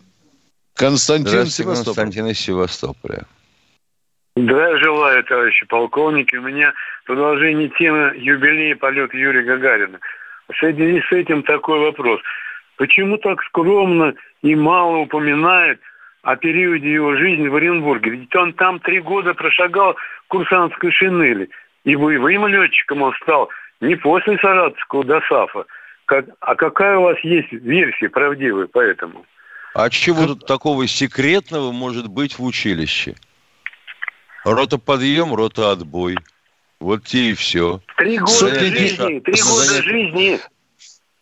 Константин 0.76 1.46
Севастополь. 1.46 1.94
Константин 1.94 2.26
из 2.28 2.38
Севастополя. 2.38 3.24
Да, 4.36 4.78
желаю, 4.78 5.24
товарищи 5.24 5.66
полковники. 5.66 6.36
У 6.36 6.42
меня 6.42 6.72
продолжение 7.04 7.70
темы 7.70 8.12
юбилея 8.16 8.76
полета 8.76 9.16
Юрия 9.16 9.42
Гагарина. 9.42 9.98
В 10.48 10.56
связи 10.56 11.02
с 11.08 11.12
этим 11.12 11.42
такой 11.42 11.80
вопрос– 11.80 12.20
Почему 12.76 13.16
так 13.18 13.42
скромно 13.44 14.14
и 14.42 14.54
мало 14.54 14.98
упоминает 14.98 15.80
о 16.22 16.36
периоде 16.36 16.92
его 16.92 17.16
жизни 17.16 17.48
в 17.48 17.56
Оренбурге? 17.56 18.10
Ведь 18.10 18.36
он 18.36 18.52
там 18.52 18.80
три 18.80 19.00
года 19.00 19.34
прошагал 19.34 19.94
в 19.94 20.28
курсантской 20.28 20.92
шинели. 20.92 21.48
И 21.84 21.96
боевым 21.96 22.46
летчиком 22.48 23.02
он 23.02 23.14
стал 23.22 23.48
не 23.80 23.96
после 23.96 24.38
Саратовского 24.38 25.04
ДОСАФа. 25.04 25.66
Как, 26.06 26.26
а 26.40 26.54
какая 26.54 26.98
у 26.98 27.02
вас 27.02 27.18
есть 27.20 27.50
версия 27.52 28.08
правдивая 28.08 28.66
по 28.66 28.80
этому? 28.80 29.24
А 29.78 29.90
чего 29.90 30.26
тут 30.26 30.46
такого 30.46 30.86
секретного 30.86 31.70
может 31.70 32.08
быть 32.08 32.38
в 32.38 32.42
училище? 32.42 33.14
Рота 34.42 34.78
подъем, 34.78 35.34
рота 35.34 35.70
отбой. 35.70 36.16
Вот 36.80 37.04
те 37.04 37.32
и 37.32 37.34
все. 37.34 37.82
Три 37.98 38.16
года 38.16 38.58
жизни, 38.58 39.20
три 39.20 39.42
года 39.42 39.82
жизни. 39.82 40.40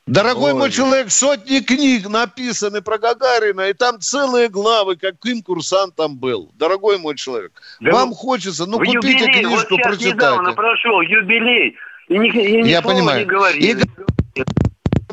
Дорогой 0.06 0.52
Ой. 0.52 0.58
мой 0.58 0.70
человек, 0.70 1.10
сотни 1.10 1.58
книг 1.60 2.08
написаны 2.08 2.80
про 2.80 2.98
Гагарина, 2.98 3.70
и 3.70 3.72
там 3.72 3.98
целые 3.98 4.48
главы, 4.48 4.94
каким 4.94 5.42
курсантом 5.42 6.16
был. 6.16 6.52
Дорогой 6.54 6.98
мой 6.98 7.16
человек, 7.16 7.60
да 7.80 7.90
вам 7.90 8.10
вы, 8.10 8.14
хочется, 8.14 8.66
ну 8.66 8.78
купите 8.78 8.98
юбилей, 8.98 9.42
книжку, 9.42 9.74
вот 9.74 9.82
прочитайте. 9.82 10.14
недавно 10.14 10.52
прошел 10.52 11.00
юбилей, 11.00 11.76
и 12.08 12.18
ни, 12.18 12.28
и 12.28 12.62
ни 12.62 12.68
Я 12.68 12.82
понимаю. 12.82 13.20
не 13.20 13.26
говорили. 13.26 13.82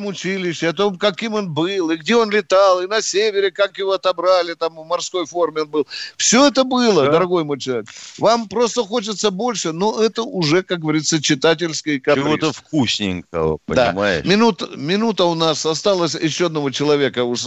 И 0.04 0.08
училище, 0.08 0.70
о 0.70 0.74
том, 0.74 0.98
каким 0.98 1.34
он 1.34 1.54
был, 1.54 1.92
и 1.92 1.98
где 1.98 2.16
он 2.16 2.30
летал, 2.30 2.82
и 2.82 2.88
на 2.88 3.02
севере, 3.02 3.52
как 3.52 3.78
его 3.78 3.94
отобрали, 3.94 4.54
там 4.54 4.76
в 4.76 4.86
морской 4.86 5.26
форме 5.26 5.62
он 5.64 5.70
был. 5.70 5.88
Все 6.18 6.48
это 6.48 6.64
было, 6.64 7.06
да. 7.06 7.12
дорогой 7.12 7.44
мой 7.44 7.60
человек. 7.60 7.86
Вам 8.20 8.48
просто 8.48 8.84
хочется 8.84 9.32
больше, 9.32 9.72
но 9.72 10.02
это 10.04 10.24
уже, 10.24 10.64
как 10.64 10.80
говорится, 10.80 11.22
читательский 11.22 12.00
каприз. 12.00 12.26
Чего-то 12.26 12.54
вкусненького, 12.54 13.58
понимаешь? 13.66 14.24
Да. 14.24 14.30
Минут, 14.30 14.76
минута 14.76 15.26
у 15.26 15.36
нас 15.36 15.66
осталось 15.66 16.16
еще 16.16 16.48
одного 16.48 16.70
человека. 16.72 17.24
Уж... 17.24 17.42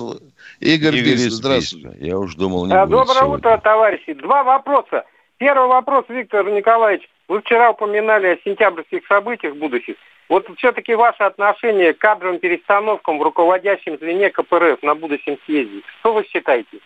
Игорь, 0.61 0.97
Игорь 0.97 1.03
Бийск, 1.03 1.31
здравствуйте. 1.31 1.97
Я 2.01 2.19
уж 2.19 2.35
думал, 2.35 2.67
не 2.67 2.75
а, 2.75 2.87
Доброе 2.87 3.21
сегодня. 3.21 3.37
утро, 3.37 3.61
товарищи. 3.63 4.13
Два 4.15 4.43
вопроса. 4.45 5.05
Первый 5.39 5.69
вопрос, 5.69 6.05
Виктор 6.09 6.49
Николаевич. 6.51 7.09
Вы 7.29 7.41
вчера 7.41 7.71
упоминали 7.71 8.27
о 8.27 8.39
сентябрьских 8.45 9.07
событиях 9.07 9.57
будущих. 9.57 9.97
Вот 10.29 10.47
все-таки 10.57 10.95
ваше 10.95 11.23
отношение 11.23 11.93
к 11.93 11.99
кадровым 11.99 12.39
перестановкам 12.39 13.19
в 13.19 13.23
руководящем 13.23 13.99
звене 13.99 14.31
КПРФ 14.31 14.83
на 14.83 14.95
будущем 14.95 15.39
съезде. 15.45 15.83
Что 16.01 16.15
вы 16.15 16.25
считаете? 16.25 16.79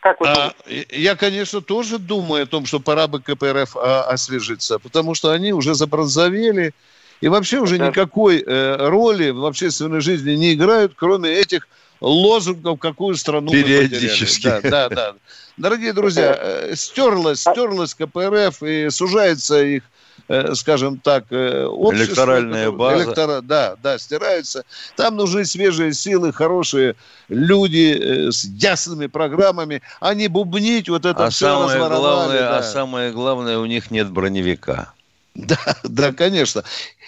Как 0.00 0.20
вы 0.20 0.28
а, 0.28 0.52
я, 0.90 1.16
конечно, 1.16 1.60
тоже 1.60 1.98
думаю 1.98 2.44
о 2.44 2.46
том, 2.46 2.66
что 2.66 2.78
пора 2.78 3.08
бы 3.08 3.20
КПРФ 3.20 3.76
а, 3.76 4.02
освежиться, 4.02 4.78
потому 4.78 5.14
что 5.14 5.30
они 5.30 5.52
уже 5.52 5.74
забронзовели 5.74 6.72
и 7.20 7.28
вообще 7.28 7.58
уже 7.58 7.78
да. 7.78 7.88
никакой 7.88 8.44
э, 8.46 8.76
роли 8.76 9.30
в 9.30 9.44
общественной 9.44 10.00
жизни 10.00 10.34
не 10.34 10.54
играют, 10.54 10.92
кроме 10.94 11.30
этих 11.30 11.66
лозунгов, 12.00 12.78
какую 12.78 13.16
страну 13.16 13.50
Периодически. 13.50 14.46
мы 14.46 14.52
потеряли. 14.54 14.70
Да, 14.70 14.88
да, 14.88 14.94
да. 14.94 15.14
Дорогие 15.56 15.92
друзья, 15.92 16.38
э, 16.38 16.76
стерлась, 16.76 17.40
стерлась 17.40 17.94
КПРФ 17.94 18.62
и 18.62 18.88
сужается 18.90 19.64
их 19.64 19.82
Э, 19.82 20.07
скажем 20.54 20.98
так, 20.98 21.24
э, 21.30 21.64
общество. 21.64 22.10
Электоральная 22.10 22.70
база. 22.70 23.04
Электора, 23.04 23.40
да, 23.40 23.76
да, 23.82 23.98
стирается. 23.98 24.64
Там 24.96 25.16
нужны 25.16 25.44
свежие 25.44 25.92
силы, 25.94 26.32
хорошие 26.32 26.96
люди 27.28 27.98
э, 27.98 28.30
с 28.30 28.44
ясными 28.44 29.06
программами, 29.06 29.82
а 30.00 30.14
не 30.14 30.28
бубнить 30.28 30.88
вот 30.88 31.06
это 31.06 31.26
а 31.26 31.30
все 31.30 31.46
самое 31.46 31.78
главное, 31.78 32.38
да. 32.40 32.58
А 32.58 32.62
самое 32.62 33.10
главное, 33.10 33.58
у 33.58 33.66
них 33.66 33.90
нет 33.90 34.10
броневика. 34.10 34.92
Да, 35.34 35.58
да, 35.84 36.12
конечно. 36.12 36.64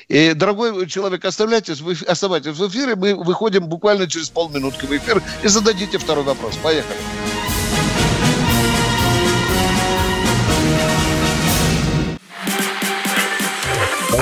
И, 0.09 0.35
дорогой 0.35 0.87
человек, 0.87 1.25
оставляйтесь, 1.25 1.81
вы, 1.81 1.97
оставайтесь 2.07 2.57
в 2.57 2.69
эфире. 2.69 2.95
Мы 2.97 3.15
выходим 3.15 3.67
буквально 3.67 4.09
через 4.09 4.31
полминутки 4.31 4.87
в 4.87 4.97
эфир 4.97 5.23
и 5.43 5.49
зададите 5.49 5.99
второй 5.99 6.25
вопрос. 6.25 6.57
Поехали. 6.63 6.99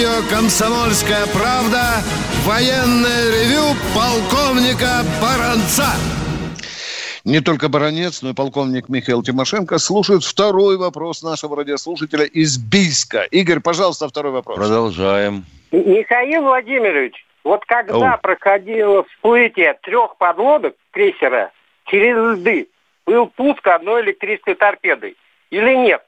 Радио 0.00 0.28
«Комсомольская 0.30 1.26
правда» 1.26 2.00
военное 2.46 3.30
ревю 3.32 3.76
полковника 3.94 5.02
Баранца. 5.20 5.88
Не 7.24 7.40
только 7.40 7.68
баронец, 7.68 8.22
но 8.22 8.30
и 8.30 8.34
полковник 8.34 8.88
Михаил 8.88 9.22
Тимошенко 9.22 9.76
слушают 9.78 10.24
второй 10.24 10.78
вопрос 10.78 11.22
нашего 11.22 11.54
радиослушателя 11.54 12.24
из 12.24 12.56
Бийска. 12.56 13.24
Игорь, 13.24 13.60
пожалуйста, 13.60 14.08
второй 14.08 14.32
вопрос. 14.32 14.56
Продолжаем. 14.56 15.44
Михаил 15.70 16.44
Владимирович, 16.44 17.26
вот 17.44 17.62
когда 17.66 18.14
Оу. 18.14 18.20
проходило 18.22 19.04
всплытие 19.04 19.74
трех 19.82 20.16
подлодок 20.16 20.76
крейсера 20.92 21.52
через 21.84 22.16
льды, 22.16 22.68
был 23.04 23.26
пуск 23.26 23.66
одной 23.66 24.02
электрической 24.02 24.54
торпедой 24.54 25.16
или 25.50 25.74
нет? 25.74 26.02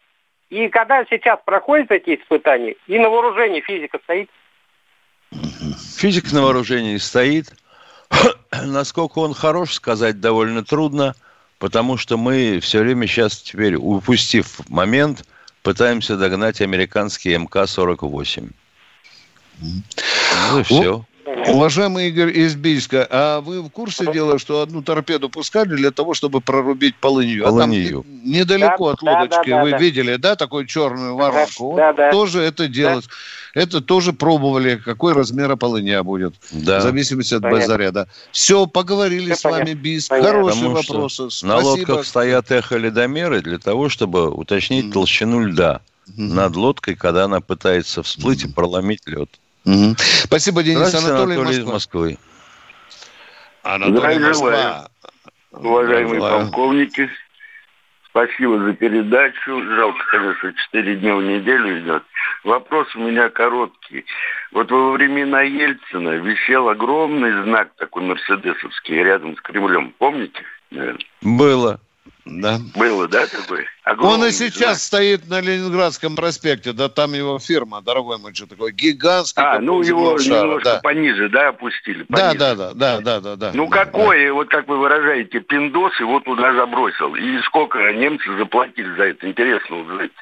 И 0.52 0.68
когда 0.68 1.02
сейчас 1.06 1.40
проходят 1.42 1.90
эти 1.90 2.14
испытания, 2.14 2.74
и 2.86 2.98
на 2.98 3.08
вооружении 3.08 3.62
физика 3.62 3.98
стоит? 4.04 4.28
Физик 5.96 6.30
на 6.30 6.42
вооружении 6.42 6.98
стоит. 6.98 7.54
Насколько 8.62 9.20
он 9.20 9.32
хорош, 9.32 9.72
сказать 9.72 10.20
довольно 10.20 10.62
трудно, 10.62 11.14
потому 11.58 11.96
что 11.96 12.18
мы 12.18 12.60
все 12.60 12.80
время 12.80 13.06
сейчас 13.06 13.38
теперь, 13.38 13.76
упустив 13.76 14.60
момент, 14.68 15.24
пытаемся 15.62 16.18
догнать 16.18 16.60
американский 16.60 17.34
МК-48. 17.34 18.50
Ну 19.58 20.58
и 20.58 20.62
все. 20.64 21.06
Уважаемый 21.24 22.08
Игорь 22.08 22.36
из 22.36 22.54
Бийска, 22.56 23.06
а 23.08 23.40
вы 23.40 23.62
в 23.62 23.70
курсе 23.70 24.10
дела, 24.12 24.38
что 24.38 24.60
одну 24.60 24.82
торпеду 24.82 25.28
пускали 25.28 25.74
для 25.76 25.90
того, 25.90 26.14
чтобы 26.14 26.40
прорубить 26.40 26.96
полынью? 26.96 27.44
Полынью. 27.44 28.00
А 28.00 28.02
там 28.02 28.30
недалеко 28.30 28.88
да, 28.88 28.92
от 28.92 29.02
лодочки, 29.02 29.50
да, 29.50 29.56
да, 29.56 29.62
вы 29.62 29.70
да. 29.70 29.78
видели, 29.78 30.16
да, 30.16 30.36
такую 30.36 30.66
черную 30.66 31.14
воронку? 31.14 31.74
Да, 31.76 31.92
да. 31.92 32.10
Тоже 32.10 32.40
это 32.40 32.68
делать. 32.68 33.04
Да. 33.06 33.60
Это 33.62 33.80
тоже 33.80 34.12
пробовали, 34.12 34.76
какой 34.76 35.12
размер 35.12 35.56
полыня 35.56 36.02
будет. 36.02 36.34
Да. 36.50 36.80
В 36.80 36.82
зависимости 36.82 37.34
от 37.34 37.42
понятно. 37.42 37.60
базаря, 37.60 38.06
Все, 38.30 38.66
поговорили 38.66 39.32
Все 39.32 39.36
с 39.36 39.42
понятно. 39.42 39.64
вами, 39.66 39.74
Бийск. 39.74 40.08
Понятно. 40.08 40.30
Хорошие 40.30 40.54
Потому 40.54 40.74
вопросы. 40.74 41.30
Спасибо. 41.30 41.48
На 41.48 41.58
лодках 41.58 42.06
стоят 42.06 42.50
эхоледомеры 42.50 43.42
для 43.42 43.58
того, 43.58 43.88
чтобы 43.88 44.30
уточнить 44.30 44.86
mm. 44.86 44.92
толщину 44.92 45.40
льда 45.46 45.82
mm. 46.08 46.12
над 46.16 46.56
лодкой, 46.56 46.96
когда 46.96 47.24
она 47.24 47.40
пытается 47.40 48.02
всплыть 48.02 48.44
mm. 48.44 48.48
и 48.48 48.52
проломить 48.52 49.02
лед. 49.06 49.28
Угу. 49.64 49.96
Спасибо, 49.98 50.62
Денис 50.62 50.94
Анатолий, 50.94 51.36
Анатолий 51.36 51.58
из 51.58 51.64
Москвы. 51.64 52.18
Анатолий 53.62 54.18
Москва. 54.18 54.88
Уважаемые 55.52 56.14
Желаю. 56.14 56.40
полковники, 56.44 57.10
спасибо 58.08 58.58
за 58.58 58.72
передачу. 58.72 59.62
Жалко, 59.62 59.98
конечно, 60.10 60.52
четыре 60.54 60.96
дня 60.96 61.14
в 61.14 61.22
неделю 61.22 61.80
идет. 61.80 62.02
Вопрос 62.44 62.88
у 62.96 63.00
меня 63.00 63.28
короткий. 63.28 64.04
Вот 64.50 64.70
во 64.70 64.92
времена 64.92 65.42
Ельцина 65.42 66.10
висел 66.16 66.68
огромный 66.68 67.44
знак 67.44 67.68
такой 67.76 68.02
мерседесовский 68.02 68.96
рядом 68.96 69.36
с 69.36 69.40
Кремлем. 69.42 69.94
Помните? 69.98 70.42
Наверное? 70.70 71.04
Было. 71.20 71.80
Да. 72.24 72.58
Было, 72.76 73.08
да, 73.08 73.26
такой? 73.26 73.66
Огромный, 73.82 74.14
Он 74.14 74.28
и 74.28 74.30
сейчас 74.30 74.78
да? 74.78 74.84
стоит 74.84 75.28
на 75.28 75.40
Ленинградском 75.40 76.14
проспекте, 76.14 76.72
да, 76.72 76.88
там 76.88 77.14
его 77.14 77.38
фирма, 77.40 77.82
дорогой 77.82 78.18
мой, 78.18 78.32
что 78.32 78.46
такой 78.46 78.72
гигантский. 78.72 79.42
А, 79.42 79.58
ну 79.58 79.82
его 79.82 80.18
шара, 80.18 80.42
немножко 80.42 80.74
да. 80.74 80.80
пониже, 80.80 81.28
да, 81.28 81.48
опустили? 81.48 82.04
Пониже. 82.04 82.38
Да, 82.38 82.54
да, 82.54 82.74
да, 82.74 83.00
да, 83.00 83.20
да, 83.20 83.36
да. 83.36 83.50
Ну 83.54 83.68
да, 83.68 83.84
какой, 83.84 84.26
да. 84.26 84.34
вот 84.34 84.48
как 84.48 84.68
вы 84.68 84.78
выражаете, 84.78 85.40
пиндос 85.40 85.98
его 85.98 86.20
туда 86.20 86.54
забросил? 86.54 87.16
И 87.16 87.40
сколько 87.42 87.78
немцы 87.92 88.36
заплатили 88.36 88.94
за 88.96 89.02
это? 89.04 89.28
Интересно 89.28 89.78
узнать. 89.78 90.12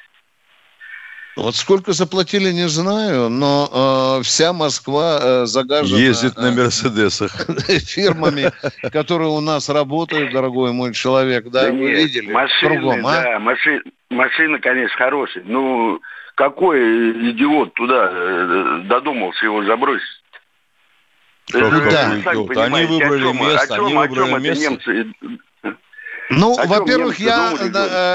Вот 1.41 1.55
сколько 1.55 1.91
заплатили, 1.91 2.51
не 2.51 2.67
знаю, 2.69 3.29
но 3.29 4.19
э, 4.19 4.23
вся 4.23 4.53
Москва 4.53 5.19
э, 5.19 5.45
загажена... 5.45 5.99
Ездит 5.99 6.37
на 6.37 6.51
Мерседесах. 6.51 7.31
Фирмами, 7.67 8.51
которые 8.91 9.29
у 9.29 9.41
нас 9.41 9.67
работают, 9.67 10.33
дорогой 10.33 10.71
мой 10.71 10.93
человек, 10.93 11.45
да, 11.49 11.63
да 11.63 11.71
вы 11.71 11.79
нет, 11.79 11.97
видели? 11.97 12.31
Машины, 12.31 12.77
Кругом, 12.77 13.07
а? 13.07 13.23
да, 13.23 13.39
маши, 13.39 13.81
машина, 14.11 14.59
конечно, 14.59 14.95
хорошая. 14.95 15.43
Ну, 15.47 15.99
какой 16.35 17.31
идиот 17.31 17.73
туда 17.73 18.09
э, 18.11 18.81
додумался 18.85 19.45
его 19.45 19.63
забросить? 19.63 20.21
Как, 21.51 21.89
да. 21.89 22.65
Они 22.65 22.85
выбрали 22.85 23.33
место, 23.33 23.75
они 23.75 23.93
выбрали 23.95 24.39
место. 24.41 24.63
Немцы 24.63 25.11
ну, 26.31 26.55
во-первых, 26.65 27.19
я 27.19 27.53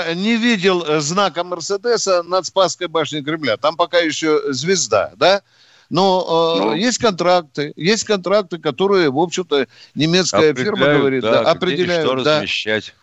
э, 0.09 0.15
не 0.15 0.37
видел 0.37 0.83
э, 0.83 1.01
знака 1.01 1.45
Мерседеса 1.45 2.23
над 2.23 2.47
Спасской 2.47 2.89
башней 2.89 3.23
Кремля. 3.23 3.57
Там 3.57 3.77
пока 3.77 3.99
еще 3.99 4.53
звезда, 4.53 5.13
да? 5.17 5.43
Но 5.89 6.57
э, 6.59 6.63
ну, 6.65 6.75
есть 6.75 6.99
контракты, 6.99 7.73
есть 7.77 8.05
контракты, 8.05 8.59
которые, 8.59 9.11
в 9.11 9.19
общем-то, 9.19 9.69
немецкая 9.95 10.53
фирма 10.55 10.95
говорит, 10.95 11.23
да, 11.23 11.45
да, 11.45 11.51
определяют, 11.51 12.07
что 12.07 12.25
да, 12.25 12.43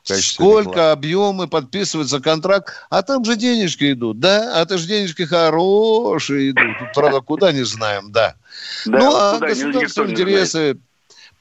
сколько 0.03 0.69
рекламы. 0.69 0.91
объемы 0.91 1.47
подписывается 1.47 2.19
контракт, 2.19 2.73
а 2.89 3.01
там 3.01 3.23
же 3.23 3.37
денежки 3.37 3.93
идут, 3.93 4.19
да, 4.19 4.51
а 4.55 4.63
это 4.63 4.77
же 4.77 4.87
денежки 4.87 5.23
хорошие 5.23 6.51
идут, 6.51 6.65
правда, 6.93 7.21
куда 7.21 7.53
не 7.53 7.63
знаем, 7.63 8.11
да. 8.11 8.35
да 8.85 8.99
ну, 8.99 9.15
а 9.15 9.39
государственные 9.39 10.11
интересы 10.11 10.77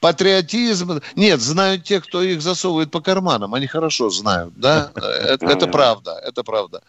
патриотизм. 0.03 0.99
Нет, 1.15 1.39
знают 1.39 1.85
те, 1.85 2.01
кто 2.01 2.21
их 2.21 2.41
засовывает 2.41 2.91
по 2.91 2.99
карманам. 2.99 3.53
Они 3.53 3.67
хорошо 3.67 4.09
знают, 4.09 4.53
да? 4.57 4.91
Это, 4.95 5.45
это 5.45 5.67
правда, 5.67 6.19
это 6.21 6.43
правда. 6.43 6.81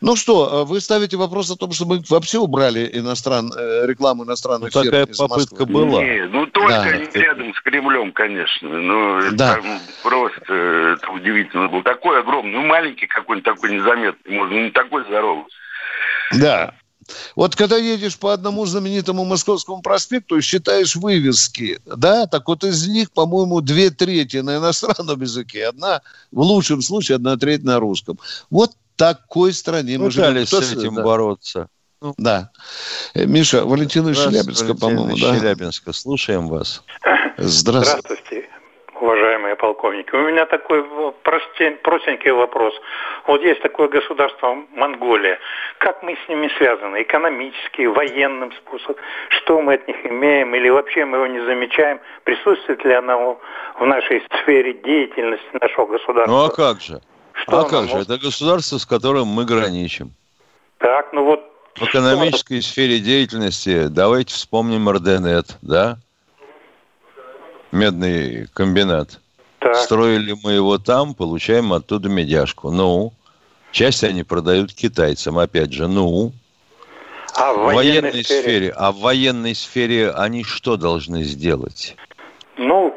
Ну 0.00 0.16
что, 0.16 0.64
вы 0.64 0.80
ставите 0.80 1.16
вопрос 1.18 1.50
о 1.50 1.56
том, 1.56 1.72
что 1.72 1.84
мы 1.84 2.02
вообще 2.08 2.38
убрали 2.38 2.90
иностран... 2.94 3.52
э, 3.56 3.86
рекламу 3.86 4.24
иностранных 4.24 4.74
ну, 4.74 4.82
фирм 4.82 4.90
такая 4.90 5.06
из 5.06 5.18
попытка 5.18 5.60
Москвы? 5.60 5.66
была. 5.66 6.02
Не, 6.02 6.26
ну 6.26 6.46
только 6.46 6.68
Да. 6.70 6.96
не 6.96 7.20
рядом 7.20 7.54
с 7.54 7.60
Кремлем, 7.60 8.12
конечно. 8.12 8.68
Ну, 8.68 9.30
Да. 9.32 9.56
там 9.56 9.80
просто 10.02 10.42
э, 10.48 10.96
это 10.96 11.12
удивительно 11.12 11.68
было. 11.68 11.84
Такой 11.84 12.18
огромный, 12.18 12.52
ну 12.52 12.62
маленький 12.62 13.06
какой-нибудь 13.06 13.44
такой 13.44 13.76
незаметный, 13.76 14.38
может, 14.38 14.52
не 14.54 14.70
такой 14.70 15.04
здоровый. 15.04 15.44
Да. 16.32 16.74
Вот 17.36 17.56
когда 17.56 17.76
едешь 17.76 18.18
по 18.18 18.32
одному 18.32 18.66
знаменитому 18.66 19.24
Московскому 19.24 19.82
проспекту 19.82 20.36
и 20.36 20.40
считаешь 20.40 20.96
вывески, 20.96 21.78
да, 21.84 22.26
так 22.26 22.48
вот 22.48 22.64
из 22.64 22.86
них, 22.88 23.10
по-моему, 23.12 23.60
две 23.60 23.90
трети 23.90 24.38
на 24.38 24.56
иностранном 24.56 25.20
языке, 25.20 25.68
одна, 25.68 26.02
в 26.30 26.40
лучшем 26.40 26.82
случае, 26.82 27.16
одна 27.16 27.36
треть 27.36 27.64
на 27.64 27.78
русском. 27.78 28.18
Вот 28.50 28.72
такой 28.96 29.52
стране 29.52 29.98
мы 29.98 30.10
живем. 30.10 30.28
Пытались 30.28 30.48
Кто 30.48 30.62
с 30.62 30.72
этим 30.72 30.94
да. 30.94 31.02
бороться. 31.02 31.68
Да. 32.18 32.50
Э, 33.14 33.26
Миша, 33.26 33.64
Валентина 33.64 34.12
Здравствуйте, 34.12 34.74
по-моему, 34.74 35.16
да? 35.16 35.38
Челябинска. 35.38 35.92
Слушаем 35.92 36.48
вас. 36.48 36.82
Здравствуйте. 37.38 38.00
Здравствуйте, 38.00 38.48
уважаемые 39.02 39.56
полковники. 39.56 40.14
У 40.14 40.22
меня 40.28 40.46
такой 40.46 40.80
в- 40.82 41.14
простен- 41.24 41.76
простенький 41.82 42.30
вопрос. 42.30 42.72
Вот 43.26 43.42
есть 43.42 43.60
такое 43.60 43.88
государство 43.88 44.56
Монголия. 44.74 45.38
Как 45.78 46.02
мы 46.02 46.16
с 46.24 46.28
ними 46.28 46.48
связаны? 46.56 47.02
Экономически, 47.02 47.82
военным 47.86 48.52
способом? 48.52 48.96
Что 49.30 49.60
мы 49.60 49.74
от 49.74 49.88
них 49.88 49.96
имеем? 50.06 50.54
Или 50.54 50.68
вообще 50.70 51.04
мы 51.04 51.18
его 51.18 51.26
не 51.26 51.40
замечаем? 51.40 52.00
Присутствует 52.24 52.84
ли 52.84 52.92
оно 52.92 53.40
в 53.78 53.84
нашей 53.86 54.22
сфере 54.42 54.72
деятельности 54.74 55.48
нашего 55.60 55.86
государства? 55.86 56.32
Ну 56.32 56.44
а 56.44 56.50
как 56.50 56.80
же? 56.80 57.00
Что 57.32 57.60
а 57.60 57.68
как 57.68 57.84
же? 57.88 57.94
может? 57.94 58.08
Это 58.10 58.18
государство, 58.24 58.78
с 58.78 58.86
которым 58.86 59.26
мы 59.26 59.44
граничим. 59.44 60.10
Так, 60.78 61.12
ну 61.12 61.24
вот 61.24 61.40
В 61.74 61.82
экономической 61.84 62.60
сфере 62.62 62.98
деятельности 63.00 63.88
давайте 63.88 64.34
вспомним 64.34 64.88
Орденет, 64.88 65.56
да? 65.62 65.96
Медный 67.72 68.46
комбинат. 68.52 69.18
Строили 69.74 70.34
мы 70.42 70.52
его 70.52 70.76
там, 70.78 71.14
получаем 71.14 71.72
оттуда 71.72 72.08
медяшку. 72.08 72.70
Ну, 72.70 73.12
часть 73.70 74.04
они 74.04 74.24
продают 74.24 74.72
китайцам, 74.74 75.38
опять 75.38 75.72
же, 75.72 75.88
ну. 75.88 76.32
А 77.34 77.52
в 77.54 77.58
военной 77.64 77.74
военной 78.10 78.24
сфере? 78.24 78.42
сфере, 78.42 78.74
а 78.76 78.92
в 78.92 78.98
военной 78.98 79.54
сфере 79.54 80.10
они 80.10 80.44
что 80.44 80.76
должны 80.76 81.22
сделать? 81.22 81.96
ну, 82.58 82.94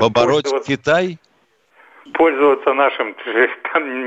Побороть 0.00 0.44
пользоваться- 0.44 0.66
Китай? 0.76 1.18
пользоваться 2.14 2.72
нашим, 2.74 3.14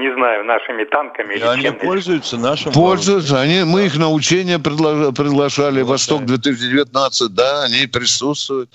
не 0.01 0.13
знаю, 0.15 0.43
нашими 0.43 0.83
танками 0.83 1.33
И 1.35 1.37
или 1.37 1.43
они 1.45 1.63
чем-то. 1.63 1.85
пользуются 1.85 2.37
нашим 2.37 2.73
Пользуются. 2.73 3.39
Они, 3.39 3.63
мы 3.63 3.85
их 3.85 3.95
на 3.97 4.09
учения 4.11 4.57
предлож- 4.57 5.13
приглашали. 5.13 5.81
Восток-2019, 5.83 7.29
да, 7.29 7.63
они 7.63 7.87
присутствуют. 7.87 8.69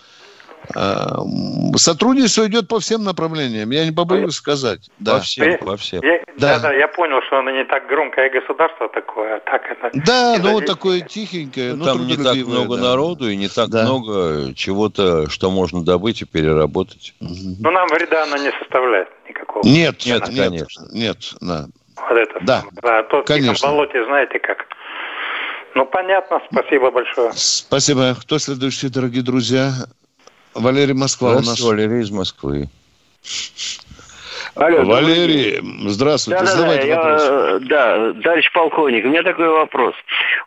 М, 0.74 1.74
Сотрудничество 1.76 2.46
идет 2.46 2.68
по 2.68 2.80
всем 2.80 3.02
направлениям. 3.04 3.70
Я 3.70 3.84
не 3.84 3.92
побоюсь 3.92 4.34
сказать. 4.34 4.90
Да. 4.98 5.14
По 5.14 5.20
всем, 5.20 5.58
по 5.58 5.76
всем. 5.76 6.00
Я, 6.02 6.20
Да. 6.36 6.56
да. 6.56 6.58
да, 6.68 6.72
я 6.74 6.86
понял, 6.88 7.20
что 7.26 7.38
оно 7.38 7.50
не 7.50 7.64
так 7.64 7.86
громкое 7.88 8.30
государство 8.30 8.88
такое, 8.88 9.36
а 9.36 9.40
так 9.40 9.62
это... 9.70 9.90
Да, 10.06 10.34
это 10.34 10.42
ну 10.44 10.52
вот 10.52 10.66
такое 10.66 11.00
тихенькое. 11.00 11.74
ну, 11.74 11.84
Там 11.84 12.06
не 12.06 12.16
так 12.16 12.36
много 12.36 12.76
да. 12.76 12.82
народу 12.82 13.28
и 13.28 13.36
не 13.36 13.48
так 13.48 13.68
Да. 13.70 13.82
много 13.84 14.54
чего-то, 14.54 15.28
что 15.30 15.50
можно 15.50 15.82
добыть 15.84 16.22
и 16.22 16.24
переработать. 16.24 17.14
Ну, 17.20 17.70
нам 17.70 17.88
вреда 17.88 18.24
оно 18.24 18.36
не 18.36 18.52
составляет 18.58 19.08
никакого. 19.28 19.64
Нет, 19.66 20.04
Нет, 20.06 20.28
нет, 20.28 20.48
конечно. 20.48 20.86
Нет, 20.92 21.16
да. 21.40 21.66
Вот 22.08 22.16
это. 22.18 22.38
Да, 22.42 22.62
Да, 22.82 22.98
а 23.00 23.02
то 23.04 23.22
в 23.22 23.24
конечно. 23.24 23.54
Тихом 23.54 23.70
болоте, 23.70 24.04
знаете 24.04 24.38
как. 24.38 24.66
Ну, 25.74 25.86
понятно, 25.86 26.40
спасибо 26.50 26.90
большое. 26.90 27.30
Спасибо. 27.34 28.14
Кто 28.20 28.38
следующий, 28.38 28.88
дорогие 28.88 29.22
друзья? 29.22 29.70
Валерий 30.54 30.94
Москва 30.94 31.36
у 31.36 31.40
нас. 31.40 31.60
Валерий 31.60 32.02
из 32.02 32.10
Москвы. 32.10 32.68
Алло, 34.56 34.82
Валерий, 34.84 35.60
здравствуйте. 35.86 36.40
Да, 36.40 36.46
да, 36.46 36.50
да, 36.50 36.56
Задавайте 36.56 36.88
я, 36.88 37.16
э, 37.20 37.58
да, 37.60 38.12
товарищ 38.22 38.50
полковник, 38.52 39.04
у 39.04 39.08
меня 39.08 39.22
такой 39.22 39.48
вопрос. 39.48 39.94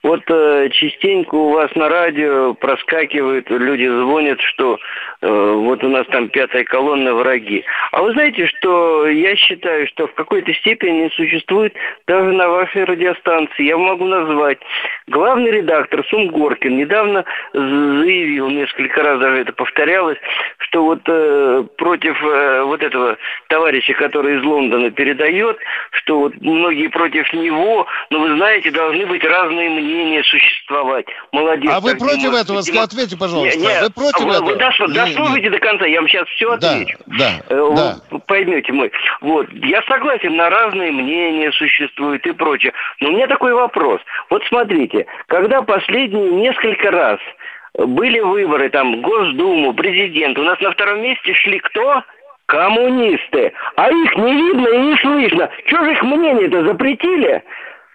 Вот 0.03 0.21
э, 0.27 0.69
частенько 0.71 1.35
у 1.35 1.51
вас 1.51 1.73
на 1.75 1.87
радио 1.87 2.53
проскакивают, 2.53 3.49
люди 3.49 3.87
звонят, 3.87 4.41
что 4.41 4.77
э, 5.21 5.27
вот 5.27 5.83
у 5.83 5.89
нас 5.89 6.05
там 6.07 6.27
пятая 6.27 6.65
колонна 6.65 7.13
враги. 7.13 7.63
А 7.93 8.01
вы 8.01 8.11
знаете, 8.11 8.47
что 8.47 9.07
я 9.07 9.37
считаю, 9.37 9.87
что 9.87 10.07
в 10.07 10.13
какой-то 10.15 10.53
степени 10.55 11.09
существует 11.15 11.73
даже 12.05 12.31
на 12.33 12.49
вашей 12.49 12.83
радиостанции. 12.83 13.63
Я 13.63 13.77
могу 13.77 14.05
назвать. 14.05 14.59
Главный 15.07 15.51
редактор 15.51 16.05
Сумгоркин 16.09 16.77
недавно 16.77 17.23
заявил, 17.53 18.49
несколько 18.49 19.01
раз 19.01 19.19
даже 19.19 19.37
это 19.41 19.53
повторялось, 19.53 20.17
что 20.57 20.83
вот 20.83 21.01
э, 21.07 21.63
против 21.77 22.21
э, 22.21 22.63
вот 22.63 22.83
этого 22.83 23.17
товарища, 23.47 23.92
который 23.97 24.37
из 24.39 24.43
Лондона 24.43 24.91
передает, 24.91 25.57
что 25.91 26.19
вот 26.19 26.33
многие 26.41 26.87
против 26.87 27.31
него, 27.33 27.87
но 28.09 28.19
вы 28.19 28.35
знаете, 28.35 28.71
должны 28.71 29.05
быть 29.05 29.23
разные 29.23 29.69
мнения 29.69 30.23
существовать. 30.23 31.05
Молодец. 31.31 31.71
А 31.73 31.79
вы 31.79 31.95
против 31.95 32.21
демон- 32.21 32.35
этого? 32.35 32.61
демон- 32.61 32.83
Ответьте, 32.83 33.17
пожалуйста. 33.17 33.57
Не, 33.57 33.65
не, 33.65 33.81
Вы 33.81 33.89
против 33.91 34.25
вы, 34.25 34.33
этого? 34.33 34.45
Вы 34.49 34.53
Не, 34.87 34.93
дослушайте 34.93 35.49
до 35.49 35.59
конца, 35.59 35.85
я 35.85 35.99
вам 36.01 36.07
сейчас 36.09 36.27
все 36.29 36.55
Да, 36.57 36.71
отвечу. 36.71 36.97
да, 37.07 37.31
Э, 37.49 37.69
да. 37.75 37.95
Вы 38.11 38.19
поймете 38.19 38.71
мой. 38.73 38.91
Вот, 39.21 39.47
я 39.53 39.81
согласен, 39.83 40.35
на 40.35 40.49
разные 40.49 40.91
мнения 40.91 41.51
существуют 41.51 42.25
и 42.25 42.31
прочее. 42.31 42.73
Но 42.99 43.09
у 43.09 43.11
меня 43.13 43.27
такой 43.27 43.53
вопрос. 43.53 44.01
Вот 44.29 44.43
смотрите, 44.47 45.05
когда 45.27 45.61
последние 45.61 46.31
несколько 46.31 46.91
раз 46.91 47.19
были 47.77 48.19
выборы, 48.19 48.69
там, 48.69 49.01
Госдуму, 49.01 49.73
президент, 49.73 50.37
у 50.37 50.43
нас 50.43 50.59
на 50.59 50.71
втором 50.71 51.01
месте 51.01 51.33
шли 51.33 51.59
кто? 51.59 52.03
Коммунисты. 52.45 53.53
А 53.75 53.89
их 53.89 54.15
не 54.17 54.33
видно 54.33 54.67
и 54.67 54.77
не 54.79 54.97
слышно. 54.97 55.49
Что 55.67 55.83
же 55.85 55.91
их 55.93 56.03
мнение-то 56.03 56.65
запретили? 56.65 57.43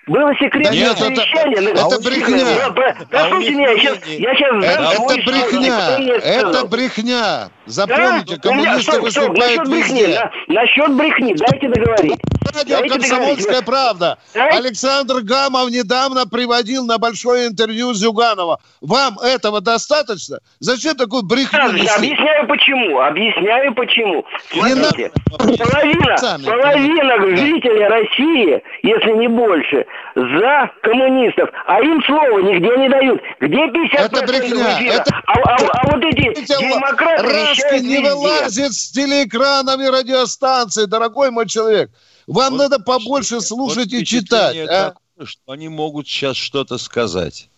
Было 0.07 0.32
секретное 0.36 0.64
Да 0.64 0.74
нет, 0.74 0.92
это- 0.92 1.05
совещание. 1.05 1.61
на- 1.61 1.68
это 1.68 1.80
них- 1.84 2.05
брехня. 2.05 2.70
Да, 2.70 2.96
да, 3.11 3.26
А 3.26 3.28
меня, 3.38 3.70
я 3.72 3.78
сейчас, 3.78 4.07
я 4.07 4.34
сейчас 4.34 4.64
Это, 4.64 5.12
это 5.12 5.30
брехня. 5.30 6.16
Это 6.16 6.66
брехня. 6.66 7.49
Запомните, 7.68 8.36
Да? 8.36 8.48
Коммунисты 8.48 8.82
стоп, 8.82 8.94
стоп, 8.94 9.02
выступают 9.04 9.38
насчет 9.38 9.68
брехни, 9.68 10.02
везде. 10.02 10.20
на- 10.48 10.54
насчет 10.60 10.92
брехни, 10.94 11.34
дайте 11.34 11.68
договорить. 11.68 12.20
Радио 12.54 12.78
Дайте 12.78 12.94
«Комсомольская 12.94 13.60
договорить. 13.60 13.66
правда». 13.66 14.18
Да? 14.34 14.44
Александр 14.48 15.20
Гамов 15.20 15.70
недавно 15.70 16.26
приводил 16.26 16.86
на 16.86 16.96
большое 16.98 17.46
интервью 17.48 17.92
Зюганова. 17.92 18.58
Вам 18.80 19.18
этого 19.18 19.60
достаточно? 19.60 20.38
Зачем 20.58 20.96
такую 20.96 21.22
брехню 21.24 21.72
нести? 21.72 21.88
Объясняю 21.94 22.46
почему. 22.48 23.00
Объясняю 23.00 23.74
почему. 23.74 24.24
Смотрите, 24.50 25.12
половина, 25.58 26.16
половина 26.46 27.36
жителей 27.36 27.86
России, 27.86 28.62
если 28.82 29.12
не 29.12 29.28
больше, 29.28 29.84
за 30.14 30.70
коммунистов, 30.82 31.50
а 31.66 31.80
им 31.82 32.02
слова 32.04 32.38
нигде 32.40 32.76
не 32.78 32.88
дают. 32.88 33.20
Где 33.40 33.68
50% 33.68 34.00
Это 34.06 34.26
брехня. 34.26 34.78
эфира? 34.78 34.92
Это- 34.94 35.14
А, 35.26 35.32
а- 35.32 35.56
а 35.56 35.90
вот 35.92 36.02
эти 36.04 36.46
демократы 36.58 37.22
Раски 37.24 37.57
вещают 37.59 37.84
не 37.84 37.98
вылазит 37.98 38.72
с 38.72 38.90
телеэкранами 38.90 39.84
радиостанции, 39.84 40.84
дорогой 40.84 41.30
мой 41.30 41.48
человек. 41.48 41.90
Вам 42.26 42.56
надо 42.56 42.78
побольше 42.78 43.40
слушать 43.40 43.92
и 43.92 44.04
читать. 44.04 44.56
А? 44.68 44.94
такое, 45.18 45.26
что 45.26 45.52
они 45.52 45.68
могут 45.68 46.06
сейчас 46.06 46.36
что-то 46.36 46.78
сказать. 46.78 47.48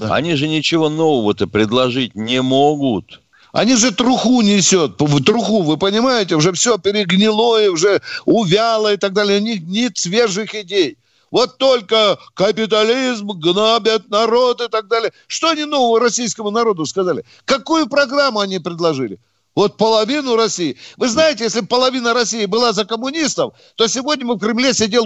Они 0.00 0.34
же 0.34 0.48
ничего 0.48 0.88
нового-то 0.88 1.46
предложить 1.46 2.14
не 2.14 2.42
могут. 2.42 3.20
Они 3.52 3.76
же 3.76 3.92
труху 3.92 4.42
несет, 4.42 4.96
труху, 4.96 5.62
вы 5.62 5.76
понимаете, 5.76 6.34
уже 6.34 6.52
все 6.52 6.76
перегнилое, 6.76 7.70
уже 7.70 8.02
увяло 8.24 8.92
и 8.92 8.96
так 8.96 9.12
далее. 9.12 9.38
У 9.38 9.42
них 9.44 9.62
нет 9.62 9.96
свежих 9.96 10.56
идей. 10.56 10.98
Вот 11.30 11.58
только 11.58 12.18
капитализм 12.34 13.28
гнобят 13.28 14.08
народ 14.08 14.60
и 14.60 14.68
так 14.68 14.88
далее. 14.88 15.12
Что 15.28 15.50
они 15.50 15.64
нового 15.64 16.00
российскому 16.00 16.50
народу 16.50 16.84
сказали? 16.86 17.24
Какую 17.44 17.88
программу 17.88 18.40
они 18.40 18.58
предложили? 18.58 19.18
Вот 19.54 19.76
половину 19.76 20.36
России. 20.36 20.76
Вы 20.96 21.08
знаете, 21.08 21.44
если 21.44 21.60
половина 21.60 22.12
России 22.12 22.44
была 22.46 22.72
за 22.72 22.84
коммунистов, 22.84 23.54
то 23.76 23.86
сегодня 23.86 24.26
в 24.26 24.38
Кремле 24.38 24.74
сидел 24.74 25.04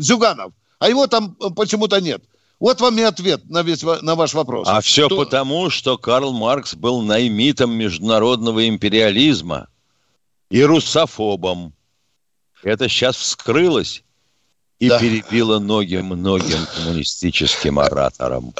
Зюганов, 0.00 0.52
а 0.78 0.88
его 0.88 1.06
там 1.06 1.36
э, 1.40 1.48
почему-то 1.56 2.00
нет. 2.00 2.22
Вот 2.60 2.80
вам 2.80 2.98
и 2.98 3.02
ответ 3.02 3.48
на, 3.48 3.62
весь, 3.62 3.82
на 3.82 4.14
ваш 4.14 4.34
вопрос. 4.34 4.68
А 4.68 4.80
все 4.82 5.06
Что- 5.06 5.16
потому, 5.16 5.70
что 5.70 5.96
Карл 5.96 6.32
Маркс 6.32 6.74
был 6.74 7.00
наймитом 7.02 7.72
международного 7.72 8.68
империализма 8.68 9.68
и 10.50 10.62
русофобом. 10.62 11.72
Это 12.62 12.88
сейчас 12.88 13.16
вскрылось. 13.16 14.04
И 14.82 14.88
да. 14.88 14.98
перебила 14.98 15.60
ноги 15.60 15.94
многим 15.98 16.66
коммунистическим 16.74 17.78
ораторам. 17.78 18.52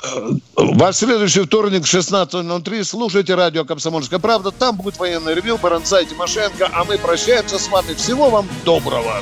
Во 0.54 0.92
следующий 0.92 1.40
вторник 1.40 1.84
в 1.84 1.92
16.03 1.92 2.84
слушайте 2.84 3.34
радио 3.34 3.64
«Комсомольская 3.64 4.20
правда». 4.20 4.52
Там 4.52 4.76
будет 4.76 4.98
военный 4.98 5.34
ревю 5.34 5.58
Баранца 5.58 5.98
и 5.98 6.06
Тимошенко. 6.06 6.70
А 6.72 6.84
мы 6.84 6.96
прощаемся 6.96 7.58
с 7.58 7.66
вами. 7.66 7.94
Всего 7.94 8.30
вам 8.30 8.46
доброго. 8.64 9.20